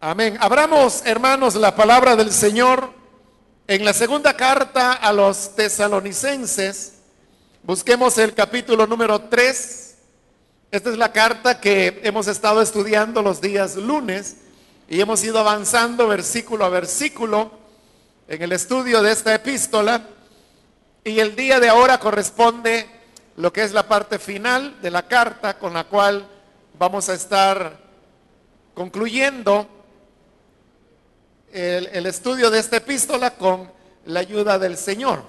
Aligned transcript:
Amén. 0.00 0.38
Abramos, 0.38 1.02
hermanos, 1.06 1.56
la 1.56 1.74
palabra 1.74 2.14
del 2.14 2.30
Señor 2.30 2.92
en 3.66 3.84
la 3.84 3.92
segunda 3.92 4.36
carta 4.36 4.92
a 4.92 5.12
los 5.12 5.56
tesalonicenses. 5.56 7.00
Busquemos 7.64 8.16
el 8.18 8.32
capítulo 8.32 8.86
número 8.86 9.22
3. 9.22 9.96
Esta 10.70 10.90
es 10.90 10.96
la 10.98 11.10
carta 11.10 11.60
que 11.60 12.00
hemos 12.04 12.28
estado 12.28 12.62
estudiando 12.62 13.22
los 13.22 13.40
días 13.40 13.74
lunes 13.74 14.36
y 14.88 15.00
hemos 15.00 15.24
ido 15.24 15.40
avanzando 15.40 16.06
versículo 16.06 16.64
a 16.64 16.68
versículo 16.68 17.50
en 18.28 18.40
el 18.40 18.52
estudio 18.52 19.02
de 19.02 19.10
esta 19.10 19.34
epístola. 19.34 20.02
Y 21.02 21.18
el 21.18 21.34
día 21.34 21.58
de 21.58 21.70
ahora 21.70 21.98
corresponde 21.98 22.88
lo 23.34 23.52
que 23.52 23.64
es 23.64 23.72
la 23.72 23.88
parte 23.88 24.20
final 24.20 24.80
de 24.80 24.92
la 24.92 25.08
carta 25.08 25.58
con 25.58 25.74
la 25.74 25.82
cual 25.82 26.24
vamos 26.78 27.08
a 27.08 27.14
estar 27.14 27.80
concluyendo 28.74 29.74
el, 31.52 32.06
estudio 32.06 32.50
de 32.50 32.58
esta 32.58 32.76
epístola 32.76 33.34
con 33.34 33.70
la 34.06 34.20
ayuda 34.20 34.58
del 34.58 34.76
Señor. 34.76 35.22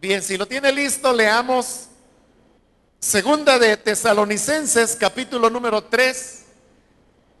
Bien, 0.00 0.22
si 0.22 0.36
lo 0.36 0.46
tiene 0.46 0.72
listo, 0.72 1.12
leamos 1.12 1.88
Segunda 2.98 3.58
de 3.58 3.76
Tesalonicenses, 3.76 4.96
capítulo 4.96 5.50
número 5.50 5.84
3, 5.84 6.42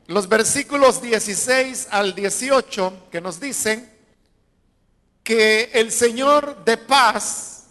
los 0.08 0.28
versículos 0.28 1.00
16 1.00 1.88
al 1.90 2.14
18, 2.14 3.08
que 3.10 3.20
nos 3.20 3.40
dicen 3.40 3.90
que 5.22 5.70
el 5.72 5.90
Señor 5.90 6.64
de 6.64 6.76
paz 6.76 7.64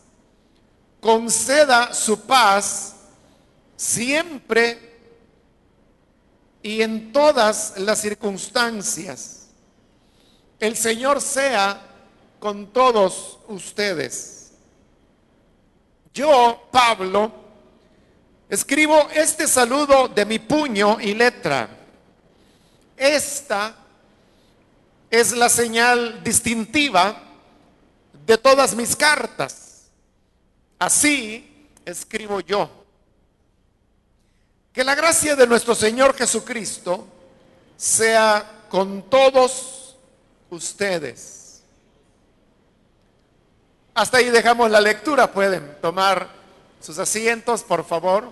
conceda 0.99 1.93
su 1.93 2.21
paz 2.21 2.95
siempre 3.75 4.92
y 6.63 6.81
en 6.81 7.11
todas 7.11 7.77
las 7.77 7.99
circunstancias. 7.99 9.49
El 10.59 10.77
Señor 10.77 11.21
sea 11.21 11.79
con 12.39 12.67
todos 12.67 13.39
ustedes. 13.49 14.53
Yo, 16.13 16.69
Pablo, 16.71 17.31
escribo 18.49 19.09
este 19.13 19.45
saludo 19.47 20.07
de 20.07 20.25
mi 20.25 20.39
puño 20.39 20.99
y 21.01 21.13
letra. 21.13 21.69
Esta 22.95 23.75
es 25.09 25.33
la 25.33 25.49
señal 25.49 26.23
distintiva 26.23 27.21
de 28.25 28.37
todas 28.37 28.73
mis 28.73 28.95
cartas. 28.95 29.89
Así 30.79 31.67
escribo 31.85 32.39
yo. 32.39 32.82
Que 34.73 34.83
la 34.83 34.95
gracia 34.95 35.35
de 35.35 35.45
nuestro 35.45 35.75
Señor 35.75 36.15
Jesucristo 36.15 37.07
sea 37.77 38.63
con 38.69 39.03
todos 39.07 39.95
ustedes. 40.49 41.61
Hasta 43.93 44.17
ahí 44.17 44.31
dejamos 44.31 44.71
la 44.71 44.81
lectura. 44.81 45.31
Pueden 45.31 45.77
tomar 45.79 46.27
sus 46.81 46.97
asientos, 46.97 47.61
por 47.61 47.85
favor. 47.85 48.31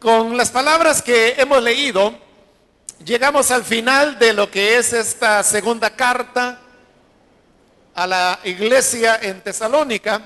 Con 0.00 0.38
las 0.38 0.50
palabras 0.50 1.02
que 1.02 1.34
hemos 1.36 1.62
leído, 1.62 2.14
llegamos 3.04 3.50
al 3.50 3.62
final 3.62 4.18
de 4.18 4.32
lo 4.32 4.50
que 4.50 4.78
es 4.78 4.94
esta 4.94 5.44
segunda 5.44 5.90
carta 5.94 6.58
a 7.94 8.06
la 8.06 8.40
iglesia 8.44 9.18
en 9.22 9.42
Tesalónica, 9.42 10.22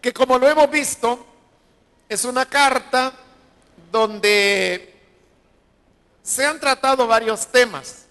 que 0.00 0.12
como 0.12 0.38
lo 0.38 0.48
hemos 0.48 0.70
visto, 0.70 1.26
es 2.08 2.24
una 2.24 2.44
carta 2.46 3.12
donde 3.90 4.94
se 6.22 6.44
han 6.44 6.60
tratado 6.60 7.06
varios 7.06 7.46
temas, 7.46 8.06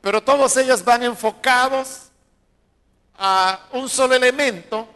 pero 0.00 0.22
todos 0.22 0.56
ellos 0.56 0.84
van 0.84 1.02
enfocados 1.02 2.02
a 3.18 3.66
un 3.72 3.88
solo 3.88 4.14
elemento, 4.14 4.88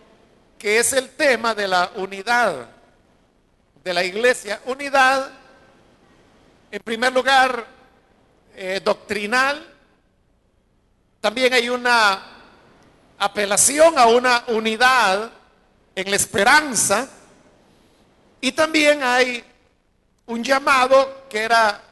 que 0.59 0.79
es 0.79 0.93
el 0.93 1.11
tema 1.11 1.55
de 1.55 1.67
la 1.67 1.91
unidad 1.97 2.69
de 3.83 3.95
la 3.95 4.05
iglesia. 4.05 4.61
Unidad, 4.67 5.31
en 6.71 6.83
primer 6.83 7.13
lugar, 7.13 7.67
eh, 8.55 8.81
doctrinal. 8.85 9.67
También 11.21 11.53
hay 11.55 11.69
una 11.69 12.40
apelación 13.21 13.99
a 13.99 14.07
una 14.07 14.45
unidad 14.49 15.31
en 15.95 16.11
la 16.11 16.17
esperanza 16.17 17.07
y 18.41 18.53
también 18.53 19.03
hay 19.03 19.45
un 20.25 20.43
llamado 20.43 21.29
que 21.29 21.43
era 21.43 21.83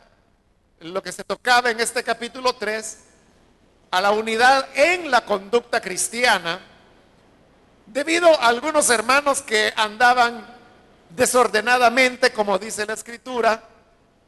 lo 0.80 1.02
que 1.02 1.12
se 1.12 1.24
tocaba 1.24 1.70
en 1.70 1.80
este 1.80 2.02
capítulo 2.02 2.54
3 2.54 2.98
a 3.90 4.00
la 4.00 4.10
unidad 4.10 4.68
en 4.74 5.10
la 5.10 5.26
conducta 5.26 5.82
cristiana 5.82 6.60
debido 7.84 8.28
a 8.40 8.48
algunos 8.48 8.88
hermanos 8.88 9.42
que 9.42 9.72
andaban 9.76 10.46
desordenadamente, 11.10 12.32
como 12.32 12.58
dice 12.58 12.86
la 12.86 12.94
escritura, 12.94 13.62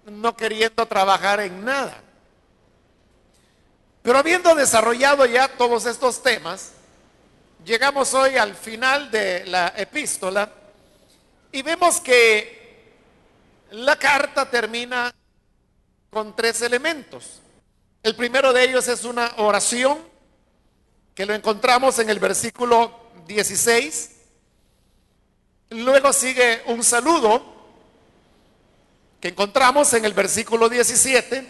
no 0.04 0.36
queriendo 0.36 0.84
trabajar 0.84 1.40
en 1.40 1.64
nada. 1.64 2.02
Pero 4.02 4.18
habiendo 4.18 4.54
desarrollado 4.54 5.24
ya 5.24 5.48
todos 5.48 5.86
estos 5.86 6.22
temas, 6.22 6.72
llegamos 7.64 8.14
hoy 8.14 8.36
al 8.36 8.54
final 8.54 9.10
de 9.10 9.44
la 9.46 9.74
epístola 9.76 10.50
y 11.52 11.62
vemos 11.62 12.00
que 12.00 12.94
la 13.72 13.96
carta 13.96 14.48
termina 14.50 15.14
con 16.10 16.34
tres 16.34 16.62
elementos. 16.62 17.40
El 18.02 18.16
primero 18.16 18.52
de 18.52 18.64
ellos 18.64 18.88
es 18.88 19.04
una 19.04 19.32
oración, 19.36 19.98
que 21.14 21.26
lo 21.26 21.34
encontramos 21.34 21.98
en 21.98 22.08
el 22.08 22.18
versículo 22.18 23.10
16. 23.26 24.10
Luego 25.70 26.12
sigue 26.12 26.62
un 26.66 26.82
saludo, 26.82 27.44
que 29.20 29.28
encontramos 29.28 29.92
en 29.92 30.04
el 30.04 30.14
versículo 30.14 30.68
17. 30.68 31.46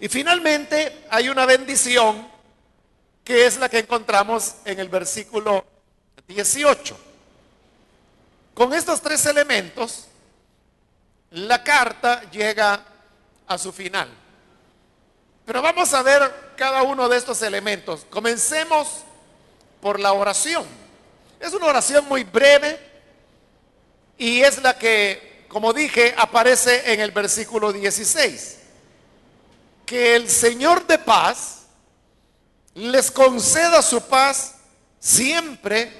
Y 0.00 0.08
finalmente 0.08 1.04
hay 1.10 1.28
una 1.28 1.46
bendición 1.46 2.33
que 3.24 3.46
es 3.46 3.56
la 3.56 3.68
que 3.68 3.78
encontramos 3.78 4.56
en 4.66 4.78
el 4.78 4.88
versículo 4.88 5.64
18. 6.28 6.96
Con 8.52 8.74
estos 8.74 9.00
tres 9.00 9.24
elementos, 9.26 10.06
la 11.30 11.64
carta 11.64 12.30
llega 12.30 12.84
a 13.46 13.58
su 13.58 13.72
final. 13.72 14.08
Pero 15.46 15.62
vamos 15.62 15.92
a 15.94 16.02
ver 16.02 16.52
cada 16.56 16.82
uno 16.82 17.08
de 17.08 17.16
estos 17.16 17.40
elementos. 17.42 18.06
Comencemos 18.10 19.04
por 19.80 19.98
la 19.98 20.12
oración. 20.12 20.64
Es 21.40 21.52
una 21.52 21.66
oración 21.66 22.06
muy 22.06 22.24
breve 22.24 22.78
y 24.16 24.42
es 24.42 24.62
la 24.62 24.78
que, 24.78 25.46
como 25.48 25.72
dije, 25.72 26.14
aparece 26.16 26.92
en 26.92 27.00
el 27.00 27.10
versículo 27.10 27.72
16. 27.72 28.58
Que 29.84 30.16
el 30.16 30.30
Señor 30.30 30.86
de 30.86 30.98
paz 30.98 31.63
les 32.74 33.10
conceda 33.10 33.82
su 33.82 34.00
paz 34.02 34.56
siempre 34.98 35.92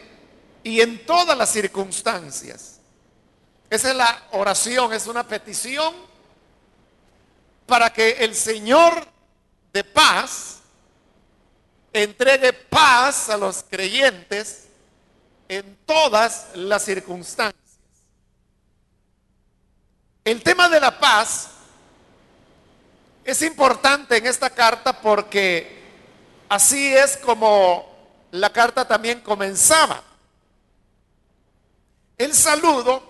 y 0.62 0.80
en 0.80 1.04
todas 1.06 1.36
las 1.36 1.50
circunstancias. 1.50 2.80
Esa 3.70 3.90
es 3.90 3.96
la 3.96 4.22
oración, 4.32 4.92
es 4.92 5.06
una 5.06 5.26
petición 5.26 5.94
para 7.66 7.92
que 7.92 8.10
el 8.10 8.34
Señor 8.34 9.06
de 9.72 9.84
paz 9.84 10.58
entregue 11.92 12.52
paz 12.52 13.30
a 13.30 13.36
los 13.36 13.64
creyentes 13.68 14.66
en 15.48 15.76
todas 15.86 16.48
las 16.54 16.84
circunstancias. 16.84 17.54
El 20.24 20.42
tema 20.42 20.68
de 20.68 20.80
la 20.80 20.98
paz 20.98 21.48
es 23.24 23.42
importante 23.42 24.16
en 24.16 24.26
esta 24.26 24.50
carta 24.50 25.00
porque 25.00 25.83
Así 26.48 26.94
es 26.94 27.16
como 27.16 27.94
la 28.32 28.50
carta 28.50 28.86
también 28.86 29.20
comenzaba. 29.20 30.02
El 32.16 32.34
saludo, 32.34 33.02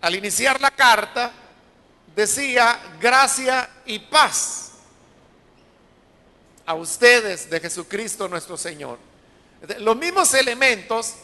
al 0.00 0.14
iniciar 0.14 0.60
la 0.60 0.70
carta, 0.70 1.32
decía 2.14 2.78
gracia 3.00 3.68
y 3.84 3.98
paz 3.98 4.72
a 6.66 6.74
ustedes 6.74 7.50
de 7.50 7.60
Jesucristo 7.60 8.28
nuestro 8.28 8.56
Señor. 8.56 8.98
Los 9.78 9.96
mismos 9.96 10.32
elementos, 10.34 11.14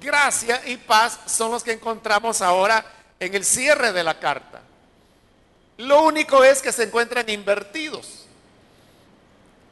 gracia 0.00 0.62
y 0.66 0.76
paz, 0.76 1.18
son 1.26 1.52
los 1.52 1.62
que 1.62 1.72
encontramos 1.72 2.42
ahora 2.42 2.84
en 3.20 3.34
el 3.34 3.44
cierre 3.44 3.92
de 3.92 4.04
la 4.04 4.18
carta. 4.18 4.62
Lo 5.78 6.02
único 6.02 6.44
es 6.44 6.62
que 6.62 6.72
se 6.72 6.84
encuentran 6.84 7.28
invertidos. 7.28 8.23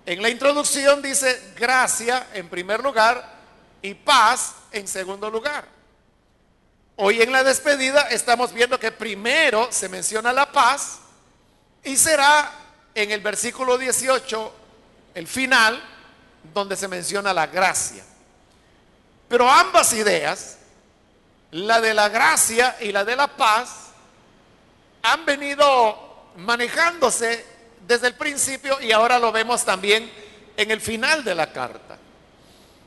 En 0.05 0.21
la 0.21 0.29
introducción 0.29 1.01
dice 1.01 1.53
gracia 1.57 2.27
en 2.35 2.49
primer 2.49 2.83
lugar 2.83 3.25
y 3.83 3.95
paz 3.95 4.55
en 4.73 4.89
segundo 4.89 5.31
lugar. 5.31 5.65
Hoy 6.97 7.23
en 7.23 7.31
la 7.31 7.45
despedida 7.45 8.03
estamos 8.11 8.53
viendo 8.53 8.81
que 8.81 8.91
primero 8.91 9.69
se 9.71 9.89
menciona 9.89 10.33
la 10.33 10.51
paz 10.51 10.99
y 11.85 11.97
será 11.97 12.53
en 12.95 13.13
el 13.13 13.21
versículo 13.21 13.79
18 13.79 14.55
el 15.15 15.27
final 15.29 15.81
donde 16.53 16.77
se 16.77 16.89
menciona 16.89 17.33
la 17.33 17.47
gracia. 17.47 18.05
Pero 19.29 19.49
ambas 19.49 19.93
ideas, 19.93 20.59
la 21.53 21.81
de 21.81 21.95
la 21.95 22.09
gracia 22.09 22.77
y 22.81 22.91
la 22.91 23.05
de 23.05 23.15
la 23.15 23.29
paz, 23.29 23.93
han 25.03 25.25
venido 25.25 26.31
manejándose 26.37 27.52
desde 27.87 28.09
el 28.09 28.15
principio 28.15 28.81
y 28.81 28.93
ahora 28.93 29.19
lo 29.19 29.33
vemos 29.33 29.65
también 29.65 30.11
en 30.57 30.71
el 30.71 30.81
final 30.81 31.25
de 31.25 31.35
la 31.35 31.53
carta. 31.53 31.99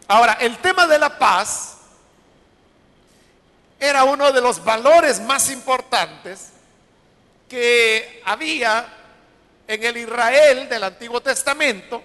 Ahora, 0.07 0.33
el 0.33 0.57
tema 0.57 0.87
de 0.87 0.99
la 0.99 1.17
paz 1.17 1.77
era 3.79 4.03
uno 4.03 4.31
de 4.31 4.41
los 4.41 4.63
valores 4.63 5.19
más 5.19 5.49
importantes 5.49 6.49
que 7.49 8.21
había 8.25 8.87
en 9.67 9.83
el 9.83 9.97
Israel 9.97 10.69
del 10.69 10.83
Antiguo 10.83 11.21
Testamento, 11.21 12.01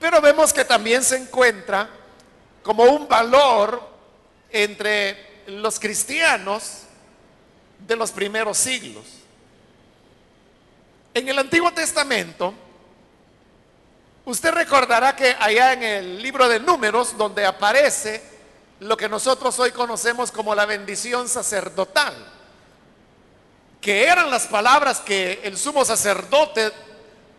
pero 0.00 0.20
vemos 0.20 0.52
que 0.52 0.64
también 0.64 1.02
se 1.02 1.16
encuentra 1.16 1.88
como 2.62 2.84
un 2.84 3.08
valor 3.08 3.80
entre 4.50 5.42
los 5.46 5.78
cristianos 5.78 6.82
de 7.86 7.96
los 7.96 8.10
primeros 8.10 8.58
siglos. 8.58 9.17
En 11.18 11.28
el 11.28 11.36
Antiguo 11.36 11.72
Testamento, 11.72 12.54
usted 14.24 14.52
recordará 14.52 15.16
que 15.16 15.34
allá 15.36 15.72
en 15.72 15.82
el 15.82 16.22
libro 16.22 16.48
de 16.48 16.60
números, 16.60 17.18
donde 17.18 17.44
aparece 17.44 18.22
lo 18.78 18.96
que 18.96 19.08
nosotros 19.08 19.58
hoy 19.58 19.72
conocemos 19.72 20.30
como 20.30 20.54
la 20.54 20.64
bendición 20.64 21.28
sacerdotal, 21.28 22.14
que 23.80 24.04
eran 24.04 24.30
las 24.30 24.46
palabras 24.46 25.00
que 25.00 25.40
el 25.42 25.58
sumo 25.58 25.84
sacerdote 25.84 26.70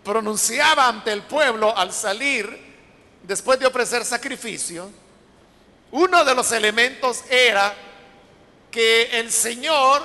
pronunciaba 0.03 0.89
ante 0.89 1.13
el 1.13 1.21
pueblo 1.21 1.73
al 1.77 1.93
salir 1.93 2.75
después 3.23 3.57
de 3.61 3.67
ofrecer 3.67 4.03
sacrificio, 4.03 4.91
uno 5.91 6.25
de 6.25 6.35
los 6.35 6.51
elementos 6.51 7.23
era 7.29 7.73
que 8.69 9.17
el 9.21 9.31
Señor 9.31 10.01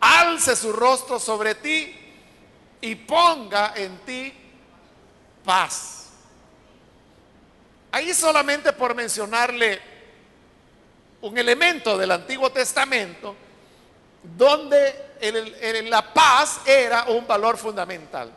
alce 0.00 0.56
su 0.56 0.72
rostro 0.72 1.20
sobre 1.20 1.54
ti 1.54 2.00
y 2.84 2.96
ponga 2.96 3.72
en 3.76 3.96
ti 4.00 4.30
paz. 5.42 6.10
Ahí 7.90 8.12
solamente 8.12 8.74
por 8.74 8.94
mencionarle 8.94 9.80
un 11.22 11.38
elemento 11.38 11.96
del 11.96 12.10
Antiguo 12.10 12.52
Testamento 12.52 13.34
donde 14.22 15.14
la 15.88 16.12
paz 16.12 16.60
era 16.66 17.04
un 17.04 17.26
valor 17.26 17.56
fundamental. 17.56 18.30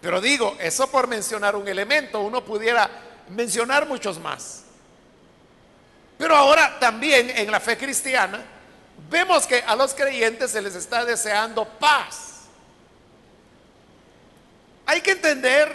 Pero 0.00 0.18
digo, 0.22 0.56
eso 0.58 0.90
por 0.90 1.06
mencionar 1.06 1.56
un 1.56 1.68
elemento, 1.68 2.20
uno 2.22 2.42
pudiera 2.42 2.88
mencionar 3.28 3.86
muchos 3.86 4.18
más. 4.18 4.62
Pero 6.16 6.34
ahora 6.34 6.78
también 6.80 7.28
en 7.28 7.50
la 7.50 7.60
fe 7.60 7.76
cristiana 7.76 8.42
vemos 9.10 9.46
que 9.46 9.62
a 9.66 9.76
los 9.76 9.92
creyentes 9.92 10.52
se 10.52 10.62
les 10.62 10.74
está 10.74 11.04
deseando 11.04 11.66
paz. 11.66 12.29
Hay 14.90 15.02
que 15.02 15.12
entender 15.12 15.70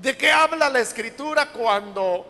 de 0.00 0.16
qué 0.16 0.32
habla 0.32 0.68
la 0.68 0.80
escritura 0.80 1.52
cuando 1.52 2.26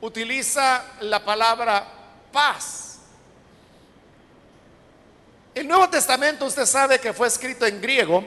utiliza 0.00 0.82
la 1.00 1.22
palabra 1.22 1.86
paz. 2.32 3.00
El 5.54 5.68
Nuevo 5.68 5.90
Testamento 5.90 6.46
usted 6.46 6.64
sabe 6.64 6.98
que 6.98 7.12
fue 7.12 7.28
escrito 7.28 7.66
en 7.66 7.78
griego 7.78 8.24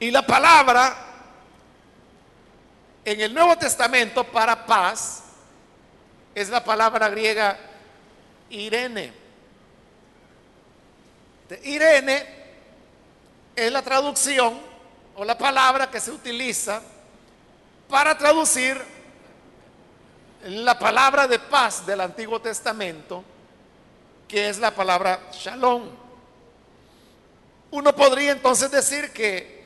y 0.00 0.10
la 0.10 0.26
palabra 0.26 0.96
en 3.04 3.20
el 3.20 3.32
Nuevo 3.32 3.56
Testamento 3.56 4.24
para 4.24 4.66
paz 4.66 5.22
es 6.34 6.48
la 6.48 6.64
palabra 6.64 7.08
griega 7.08 7.56
Irene. 8.50 9.12
Irene 11.62 12.45
es 13.56 13.72
la 13.72 13.80
traducción 13.80 14.60
o 15.16 15.24
la 15.24 15.36
palabra 15.36 15.90
que 15.90 15.98
se 15.98 16.10
utiliza 16.10 16.82
para 17.88 18.16
traducir 18.16 18.78
la 20.44 20.78
palabra 20.78 21.26
de 21.26 21.38
paz 21.38 21.86
del 21.86 22.02
Antiguo 22.02 22.40
Testamento, 22.40 23.24
que 24.28 24.50
es 24.50 24.58
la 24.58 24.72
palabra 24.72 25.20
shalom. 25.32 25.88
Uno 27.70 27.96
podría 27.96 28.32
entonces 28.32 28.70
decir 28.70 29.10
que 29.12 29.64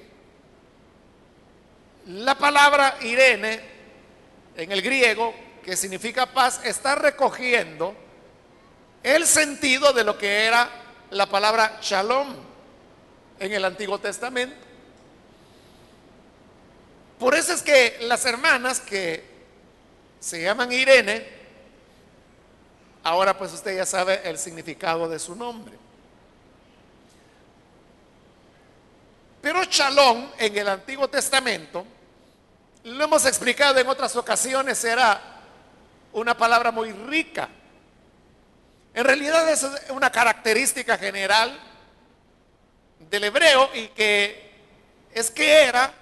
la 2.07 2.37
palabra 2.37 2.97
Irene 3.01 3.61
en 4.57 4.71
el 4.71 4.83
griego, 4.83 5.35
que 5.65 5.77
significa 5.77 6.27
paz, 6.27 6.61
está 6.65 6.95
recogiendo 6.95 7.95
el 9.03 9.27
sentido 9.27 9.93
de 9.93 10.05
lo 10.05 10.17
que 10.17 10.45
era 10.45 10.69
la 11.11 11.27
palabra 11.27 11.79
shalom 11.83 12.50
en 13.41 13.53
el 13.53 13.65
Antiguo 13.65 13.99
Testamento. 13.99 14.55
Por 17.19 17.35
eso 17.35 17.53
es 17.53 17.63
que 17.63 17.99
las 18.03 18.25
hermanas 18.27 18.81
que 18.81 19.25
se 20.21 20.43
llaman 20.43 20.71
Irene, 20.71 21.27
ahora 23.03 23.37
pues 23.37 23.53
usted 23.53 23.77
ya 23.77 23.87
sabe 23.87 24.21
el 24.25 24.39
significado 24.39 25.09
de 25.09 25.19
su 25.19 25.35
nombre. 25.35 25.75
Pero 29.41 29.65
shalom 29.65 30.31
en 30.39 30.57
el 30.57 30.69
Antiguo 30.69 31.09
Testamento 31.09 31.87
lo 32.85 33.05
hemos 33.05 33.25
explicado 33.27 33.79
en 33.79 33.87
otras 33.87 34.15
ocasiones, 34.17 34.83
era 34.85 35.21
una 36.13 36.37
palabra 36.37 36.71
muy 36.71 36.93
rica. 36.93 37.49
En 38.93 39.05
realidad 39.05 39.49
es 39.49 39.67
una 39.91 40.11
característica 40.11 40.99
general 40.99 41.70
del 43.11 43.25
hebreo 43.25 43.71
y 43.75 43.89
que 43.89 44.51
es 45.13 45.31
que 45.31 45.65
era 45.65 45.93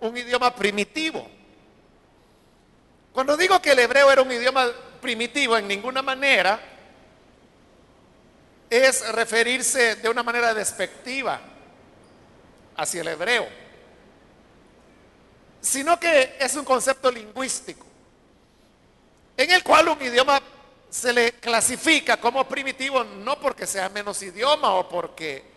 un 0.00 0.16
idioma 0.16 0.54
primitivo. 0.54 1.28
Cuando 3.12 3.36
digo 3.36 3.60
que 3.62 3.72
el 3.72 3.78
hebreo 3.78 4.10
era 4.10 4.22
un 4.22 4.32
idioma 4.32 4.68
primitivo, 5.00 5.56
en 5.56 5.68
ninguna 5.68 6.02
manera 6.02 6.60
es 8.70 9.06
referirse 9.12 9.96
de 9.96 10.08
una 10.08 10.22
manera 10.22 10.52
despectiva 10.52 11.40
hacia 12.76 13.02
el 13.02 13.08
hebreo 13.08 13.64
sino 15.64 15.98
que 15.98 16.36
es 16.38 16.54
un 16.56 16.64
concepto 16.64 17.10
lingüístico, 17.10 17.86
en 19.36 19.50
el 19.50 19.64
cual 19.64 19.88
un 19.88 20.02
idioma 20.02 20.40
se 20.90 21.12
le 21.12 21.32
clasifica 21.32 22.18
como 22.18 22.46
primitivo 22.46 23.02
no 23.02 23.40
porque 23.40 23.66
sea 23.66 23.88
menos 23.88 24.22
idioma 24.22 24.74
o 24.74 24.88
porque 24.88 25.53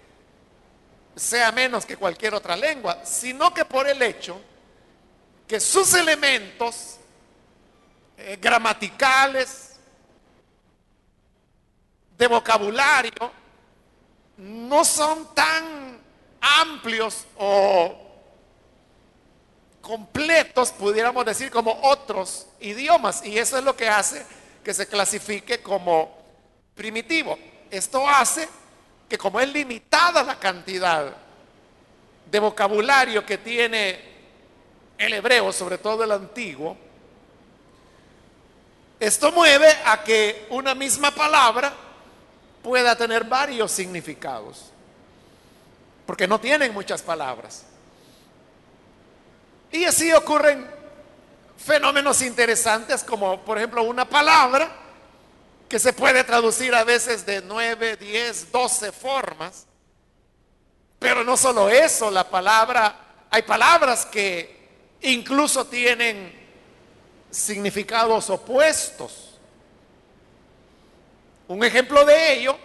sea 1.18 1.52
menos 1.52 1.86
que 1.86 1.98
cualquier 1.98 2.34
otra 2.36 2.56
lengua, 2.56 3.04
sino 3.04 3.54
que 3.54 3.66
por 3.66 3.88
el 3.88 4.02
hecho 4.02 4.40
que 5.48 5.60
sus 5.60 5.94
elementos 5.94 6.98
eh, 8.18 8.38
gramaticales, 8.40 9.68
de 12.18 12.28
vocabulario, 12.28 13.32
no 14.38 14.84
son 14.84 15.34
tan 15.34 16.00
amplios 16.42 17.26
o 17.38 17.96
completos, 19.82 20.72
pudiéramos 20.72 21.26
decir, 21.26 21.50
como 21.50 21.80
otros 21.84 22.48
idiomas. 22.60 23.24
Y 23.26 23.38
eso 23.38 23.58
es 23.58 23.64
lo 23.64 23.76
que 23.76 23.88
hace 23.88 24.26
que 24.64 24.74
se 24.74 24.88
clasifique 24.88 25.62
como 25.62 26.18
primitivo. 26.76 27.38
Esto 27.72 28.08
hace 28.08 28.50
que 29.08 29.18
como 29.18 29.40
es 29.40 29.52
limitada 29.52 30.24
la 30.24 30.38
cantidad 30.38 31.16
de 32.30 32.40
vocabulario 32.40 33.26
que 33.26 33.38
tiene 33.38 34.00
el 34.98 35.14
hebreo, 35.14 35.54
sobre 35.54 35.78
todo 35.78 36.04
el 36.04 36.12
antiguo, 36.12 36.78
esto 39.00 39.32
mueve 39.32 39.70
a 39.86 40.04
que 40.04 40.48
una 40.50 40.74
misma 40.74 41.12
palabra 41.12 41.72
pueda 42.64 42.96
tener 42.96 43.24
varios 43.24 43.72
significados, 43.72 44.72
porque 46.06 46.28
no 46.28 46.40
tienen 46.40 46.74
muchas 46.74 47.02
palabras. 47.02 47.64
Y 49.72 49.86
así 49.86 50.12
ocurren 50.12 50.68
fenómenos 51.58 52.22
interesantes 52.22 53.04
como 53.04 53.42
por 53.42 53.58
ejemplo 53.58 53.84
una 53.84 54.06
palabra 54.06 54.87
que 55.68 55.80
se 55.80 55.94
puede 55.94 56.24
traducir 56.24 56.74
a 56.74 56.84
veces 56.84 57.26
de 57.26 57.42
9, 57.42 57.98
10, 57.98 58.52
12 58.52 58.92
formas. 58.92 59.66
Pero 61.00 61.24
no 61.24 61.38
solo 61.38 61.70
eso, 61.70 62.10
la 62.10 62.30
palabra, 62.30 63.26
hay 63.30 63.42
palabras 63.44 64.06
que 64.06 64.58
incluso 65.02 65.68
tienen 65.68 66.34
significados 67.30 68.30
opuestos. 68.30 69.38
Un 71.48 71.64
ejemplo 71.64 72.04
de 72.06 72.34
ello 72.34 72.58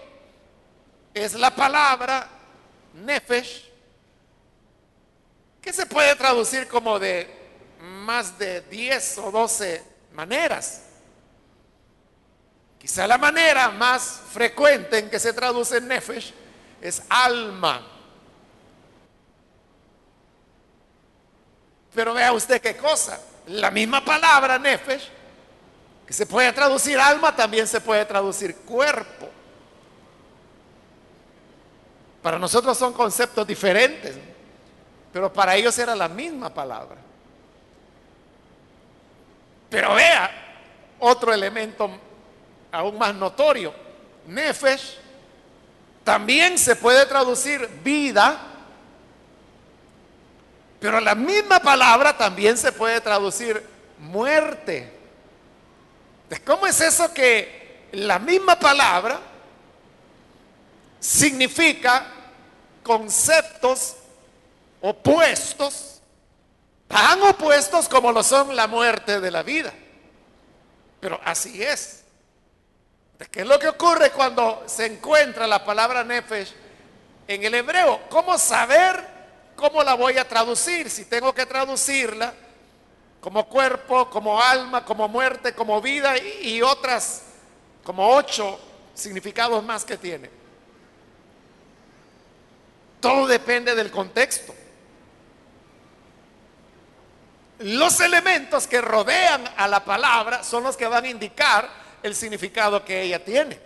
es 1.12 1.35
la 1.35 1.54
palabra 1.54 2.28
nefesh, 2.94 3.71
que 5.61 5.73
se 5.73 5.87
puede 5.87 6.14
traducir 6.16 6.66
como 6.68 6.99
de 6.99 7.42
más 7.80 8.38
de 8.38 8.61
10 8.62 9.18
o 9.18 9.30
12 9.30 9.82
maneras. 10.12 10.82
Quizá 12.82 13.06
la 13.06 13.16
manera 13.16 13.70
más 13.70 14.22
frecuente 14.32 14.98
en 14.98 15.08
que 15.08 15.20
se 15.20 15.32
traduce 15.32 15.80
nefesh 15.80 16.34
es 16.80 17.00
alma. 17.08 17.80
Pero 21.94 22.12
vea 22.12 22.32
usted 22.32 22.60
qué 22.60 22.76
cosa. 22.76 23.20
La 23.46 23.70
misma 23.70 24.04
palabra 24.04 24.58
nefesh, 24.58 25.08
que 26.04 26.12
se 26.12 26.26
puede 26.26 26.52
traducir 26.52 26.98
alma, 26.98 27.36
también 27.36 27.68
se 27.68 27.80
puede 27.80 28.04
traducir 28.04 28.56
cuerpo. 28.56 29.28
Para 32.20 32.36
nosotros 32.36 32.76
son 32.76 32.92
conceptos 32.92 33.46
diferentes, 33.46 34.16
pero 35.12 35.32
para 35.32 35.54
ellos 35.54 35.78
era 35.78 35.94
la 35.94 36.08
misma 36.08 36.52
palabra. 36.52 36.98
Pero 39.70 39.94
vea 39.94 40.32
otro 40.98 41.32
elemento 41.32 41.88
aún 42.72 42.98
más 42.98 43.14
notorio. 43.14 43.72
Nefesh 44.26 44.98
también 46.02 46.58
se 46.58 46.74
puede 46.74 47.06
traducir 47.06 47.68
vida, 47.84 48.38
pero 50.80 50.98
la 50.98 51.14
misma 51.14 51.60
palabra 51.60 52.16
también 52.16 52.56
se 52.58 52.72
puede 52.72 53.00
traducir 53.00 53.64
muerte. 53.98 54.90
¿Cómo 56.44 56.66
es 56.66 56.80
eso 56.80 57.12
que 57.12 57.88
la 57.92 58.18
misma 58.18 58.58
palabra 58.58 59.20
significa 60.98 62.06
conceptos 62.82 63.96
opuestos, 64.80 66.00
tan 66.88 67.22
opuestos 67.22 67.88
como 67.88 68.10
lo 68.10 68.24
son 68.24 68.56
la 68.56 68.66
muerte 68.66 69.20
de 69.20 69.30
la 69.30 69.42
vida? 69.42 69.72
Pero 71.00 71.20
así 71.24 71.62
es. 71.62 72.01
¿Qué 73.30 73.40
es 73.40 73.46
lo 73.46 73.58
que 73.58 73.68
ocurre 73.68 74.10
cuando 74.10 74.64
se 74.66 74.86
encuentra 74.86 75.46
la 75.46 75.64
palabra 75.64 76.02
nefesh 76.04 76.52
en 77.28 77.44
el 77.44 77.54
hebreo? 77.54 78.00
¿Cómo 78.08 78.38
saber 78.38 79.06
cómo 79.56 79.82
la 79.82 79.94
voy 79.94 80.18
a 80.18 80.26
traducir? 80.26 80.90
Si 80.90 81.04
tengo 81.04 81.34
que 81.34 81.46
traducirla 81.46 82.34
como 83.20 83.48
cuerpo, 83.48 84.10
como 84.10 84.40
alma, 84.40 84.84
como 84.84 85.08
muerte, 85.08 85.54
como 85.54 85.80
vida 85.80 86.16
y, 86.18 86.54
y 86.54 86.62
otras, 86.62 87.22
como 87.84 88.08
ocho 88.08 88.58
significados 88.94 89.62
más 89.62 89.84
que 89.84 89.96
tiene. 89.96 90.28
Todo 93.00 93.26
depende 93.26 93.74
del 93.74 93.90
contexto. 93.90 94.54
Los 97.60 98.00
elementos 98.00 98.66
que 98.66 98.80
rodean 98.80 99.44
a 99.56 99.68
la 99.68 99.84
palabra 99.84 100.42
son 100.42 100.64
los 100.64 100.76
que 100.76 100.86
van 100.86 101.04
a 101.04 101.08
indicar 101.08 101.81
el 102.02 102.14
significado 102.14 102.85
que 102.85 103.02
ella 103.02 103.25
tiene. 103.25 103.59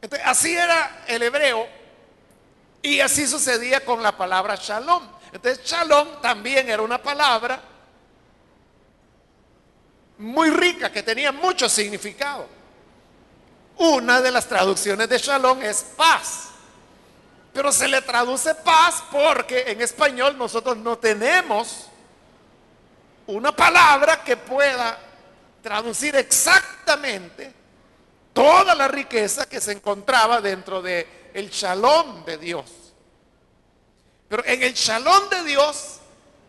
Entonces, 0.00 0.26
así 0.28 0.54
era 0.54 1.04
el 1.06 1.22
hebreo 1.22 1.66
y 2.82 3.00
así 3.00 3.26
sucedía 3.26 3.84
con 3.84 4.02
la 4.02 4.16
palabra 4.16 4.56
shalom. 4.56 5.08
Entonces, 5.32 5.64
shalom 5.64 6.20
también 6.20 6.68
era 6.70 6.82
una 6.82 7.02
palabra 7.02 7.60
muy 10.18 10.50
rica, 10.50 10.90
que 10.90 11.02
tenía 11.02 11.32
mucho 11.32 11.68
significado. 11.68 12.46
Una 13.76 14.20
de 14.20 14.30
las 14.30 14.46
traducciones 14.46 15.08
de 15.08 15.18
shalom 15.18 15.62
es 15.62 15.82
paz. 15.96 16.48
Pero 17.52 17.72
se 17.72 17.88
le 17.88 18.02
traduce 18.02 18.54
paz 18.54 19.02
porque 19.10 19.64
en 19.68 19.80
español 19.80 20.36
nosotros 20.36 20.76
no 20.76 20.98
tenemos 20.98 21.87
una 23.28 23.54
palabra 23.54 24.24
que 24.24 24.36
pueda 24.36 24.98
traducir 25.62 26.16
exactamente 26.16 27.52
toda 28.32 28.74
la 28.74 28.88
riqueza 28.88 29.46
que 29.46 29.60
se 29.60 29.72
encontraba 29.72 30.40
dentro 30.40 30.80
de 30.80 31.30
el 31.34 31.50
shalom 31.50 32.24
de 32.24 32.38
Dios. 32.38 32.64
Pero 34.28 34.44
en 34.46 34.62
el 34.62 34.72
shalom 34.72 35.28
de 35.28 35.44
Dios 35.44 35.98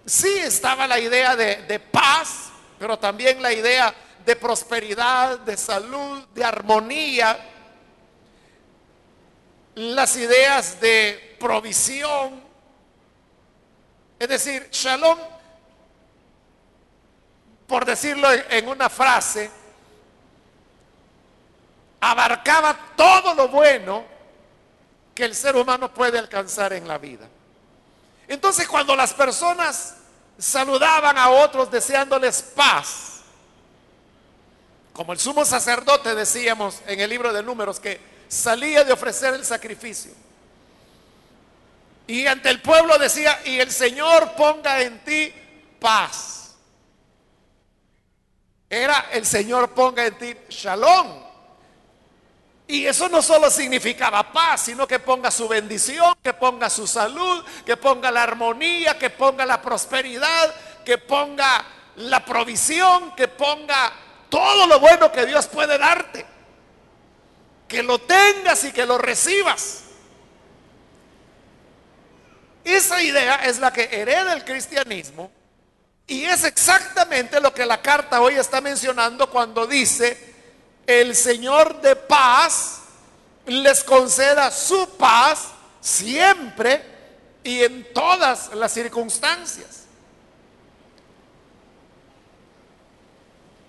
sí 0.05 0.29
estaba 0.37 0.87
la 0.87 0.99
idea 0.99 1.35
de, 1.35 1.63
de 1.63 1.79
paz, 1.79 2.49
pero 2.77 2.97
también 2.97 3.41
la 3.41 3.51
idea 3.51 3.93
de 4.25 4.35
prosperidad, 4.37 5.39
de 5.39 5.57
salud, 5.57 6.25
de 6.33 6.45
armonía, 6.45 7.37
las 9.75 10.15
ideas 10.15 10.79
de 10.79 11.35
provisión. 11.39 12.41
Es 14.17 14.29
decir, 14.29 14.69
shalom 14.71 15.17
por 17.69 17.85
decirlo 17.85 18.27
en 18.49 18.67
una 18.67 18.89
frase, 18.89 19.49
abarcaba 22.01 22.75
todo 22.97 23.35
lo 23.35 23.47
bueno 23.47 24.03
que 25.13 25.23
el 25.23 25.35
ser 25.35 25.55
humano 25.55 25.93
puede 25.93 26.17
alcanzar 26.17 26.73
en 26.73 26.87
la 26.87 26.97
vida. 26.97 27.27
Entonces 28.27 28.67
cuando 28.67 28.95
las 28.95 29.13
personas 29.13 29.97
saludaban 30.39 31.15
a 31.17 31.29
otros 31.29 31.69
deseándoles 31.69 32.41
paz, 32.41 33.19
como 34.91 35.13
el 35.13 35.19
sumo 35.19 35.45
sacerdote 35.45 36.15
decíamos 36.15 36.81
en 36.87 36.99
el 36.99 37.09
libro 37.09 37.31
de 37.31 37.43
números 37.43 37.79
que 37.79 38.01
salía 38.27 38.83
de 38.83 38.93
ofrecer 38.93 39.35
el 39.35 39.45
sacrificio, 39.45 40.11
y 42.07 42.25
ante 42.25 42.49
el 42.49 42.63
pueblo 42.63 42.97
decía, 42.97 43.39
y 43.45 43.59
el 43.59 43.69
Señor 43.69 44.33
ponga 44.35 44.81
en 44.81 45.03
ti 45.03 45.31
paz 45.79 46.38
era 48.69 49.07
el 49.11 49.25
Señor 49.25 49.71
ponga 49.71 50.05
en 50.05 50.17
ti 50.17 50.35
shalom. 50.49 51.29
Y 52.67 52.85
eso 52.85 53.09
no 53.09 53.23
solo 53.23 53.49
significaba 53.49 54.31
paz, 54.31 54.61
sino 54.61 54.87
que 54.87 54.99
ponga 54.99 55.31
su 55.31 55.47
bendición, 55.47 56.13
que 56.21 56.33
ponga 56.33 56.69
su 56.69 56.85
salud, 56.85 57.43
que 57.65 57.75
ponga 57.77 58.11
la 58.11 58.21
armonía, 58.21 58.99
que 58.99 59.09
ponga 59.09 59.43
la 59.43 59.59
prosperidad, 59.59 60.53
que 60.85 60.99
ponga 60.99 61.65
la 61.95 62.23
provisión, 62.23 63.15
que 63.15 63.27
ponga 63.27 63.91
todo 64.29 64.67
lo 64.67 64.79
bueno 64.79 65.11
que 65.11 65.25
Dios 65.25 65.47
puede 65.47 65.79
darte. 65.79 66.27
Que 67.67 67.81
lo 67.81 67.97
tengas 67.99 68.63
y 68.63 68.71
que 68.71 68.85
lo 68.85 68.99
recibas. 68.99 69.85
Esa 72.63 73.01
idea 73.01 73.37
es 73.45 73.57
la 73.57 73.73
que 73.73 73.89
hereda 73.91 74.33
el 74.33 74.45
cristianismo 74.45 75.31
y 76.09 76.25
es 76.25 76.43
exactamente 76.43 77.39
lo 77.39 77.53
que 77.53 77.65
la 77.65 77.81
carta 77.81 78.19
hoy 78.19 78.33
está 78.33 78.59
mencionando 78.61 79.29
cuando 79.29 79.67
dice, 79.67 80.35
el 80.87 81.15
Señor 81.15 81.79
de 81.81 81.95
paz 81.95 82.81
les 83.45 83.83
conceda 83.83 84.49
su 84.49 84.97
paz 84.97 85.49
siempre 85.79 86.83
y 87.43 87.63
en 87.63 87.93
todas 87.93 88.53
las 88.55 88.73
circunstancias. 88.73 89.83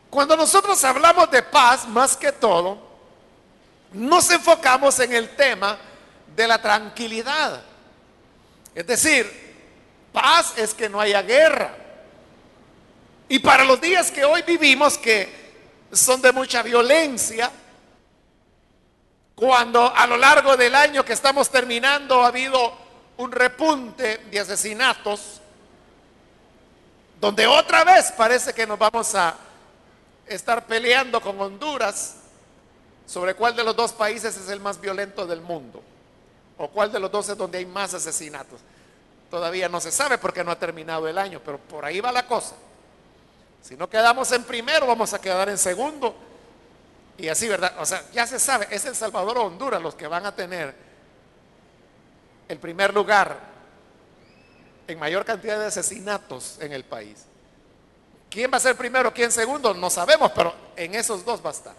Cuando 0.08 0.34
nosotros 0.34 0.82
hablamos 0.82 1.30
de 1.30 1.42
paz, 1.42 1.86
más 1.86 2.16
que 2.16 2.32
todo, 2.32 2.78
nos 3.92 4.30
enfocamos 4.30 4.98
en 5.00 5.12
el 5.12 5.36
tema 5.36 5.78
de 6.34 6.48
la 6.48 6.60
tranquilidad. 6.60 7.60
Es 8.74 8.86
decir, 8.86 9.30
paz 10.10 10.54
es 10.56 10.72
que 10.72 10.88
no 10.88 10.98
haya 10.98 11.20
guerra. 11.20 11.79
Y 13.30 13.38
para 13.38 13.62
los 13.62 13.80
días 13.80 14.10
que 14.10 14.24
hoy 14.24 14.42
vivimos, 14.42 14.98
que 14.98 15.28
son 15.92 16.20
de 16.20 16.32
mucha 16.32 16.64
violencia, 16.64 17.48
cuando 19.36 19.94
a 19.94 20.04
lo 20.08 20.16
largo 20.16 20.56
del 20.56 20.74
año 20.74 21.04
que 21.04 21.12
estamos 21.12 21.48
terminando 21.48 22.22
ha 22.22 22.26
habido 22.26 22.72
un 23.18 23.30
repunte 23.30 24.18
de 24.32 24.40
asesinatos, 24.40 25.40
donde 27.20 27.46
otra 27.46 27.84
vez 27.84 28.10
parece 28.10 28.52
que 28.52 28.66
nos 28.66 28.80
vamos 28.80 29.14
a 29.14 29.36
estar 30.26 30.66
peleando 30.66 31.20
con 31.20 31.40
Honduras 31.40 32.16
sobre 33.06 33.34
cuál 33.34 33.54
de 33.54 33.62
los 33.62 33.76
dos 33.76 33.92
países 33.92 34.36
es 34.36 34.48
el 34.48 34.58
más 34.58 34.80
violento 34.80 35.24
del 35.24 35.40
mundo, 35.40 35.80
o 36.58 36.66
cuál 36.66 36.90
de 36.90 36.98
los 36.98 37.12
dos 37.12 37.28
es 37.28 37.38
donde 37.38 37.58
hay 37.58 37.66
más 37.66 37.94
asesinatos. 37.94 38.58
Todavía 39.30 39.68
no 39.68 39.80
se 39.80 39.92
sabe 39.92 40.18
porque 40.18 40.42
no 40.42 40.50
ha 40.50 40.58
terminado 40.58 41.06
el 41.06 41.16
año, 41.16 41.40
pero 41.44 41.58
por 41.58 41.84
ahí 41.84 42.00
va 42.00 42.10
la 42.10 42.26
cosa. 42.26 42.56
Si 43.62 43.76
no 43.76 43.88
quedamos 43.88 44.30
en 44.32 44.44
primero, 44.44 44.86
vamos 44.86 45.12
a 45.14 45.20
quedar 45.20 45.48
en 45.48 45.58
segundo. 45.58 46.14
Y 47.18 47.28
así, 47.28 47.48
¿verdad? 47.48 47.74
O 47.78 47.86
sea, 47.86 48.02
ya 48.12 48.26
se 48.26 48.38
sabe, 48.38 48.66
es 48.70 48.84
El 48.86 48.96
Salvador 48.96 49.38
o 49.38 49.44
Honduras 49.44 49.82
los 49.82 49.94
que 49.94 50.06
van 50.06 50.24
a 50.24 50.34
tener 50.34 50.74
el 52.48 52.58
primer 52.58 52.94
lugar 52.94 53.38
en 54.88 54.98
mayor 54.98 55.24
cantidad 55.24 55.58
de 55.58 55.66
asesinatos 55.66 56.56
en 56.60 56.72
el 56.72 56.84
país. 56.84 57.26
¿Quién 58.30 58.50
va 58.52 58.56
a 58.56 58.60
ser 58.60 58.76
primero, 58.76 59.12
quién 59.12 59.30
segundo? 59.30 59.74
No 59.74 59.90
sabemos, 59.90 60.32
pero 60.34 60.54
en 60.76 60.94
esos 60.94 61.24
dos 61.24 61.44
va 61.44 61.50
a 61.50 61.52
estar. 61.52 61.74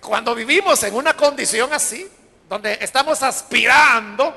Cuando 0.00 0.34
vivimos 0.34 0.82
en 0.82 0.94
una 0.94 1.16
condición 1.16 1.72
así, 1.72 2.08
donde 2.48 2.78
estamos 2.80 3.22
aspirando 3.22 4.36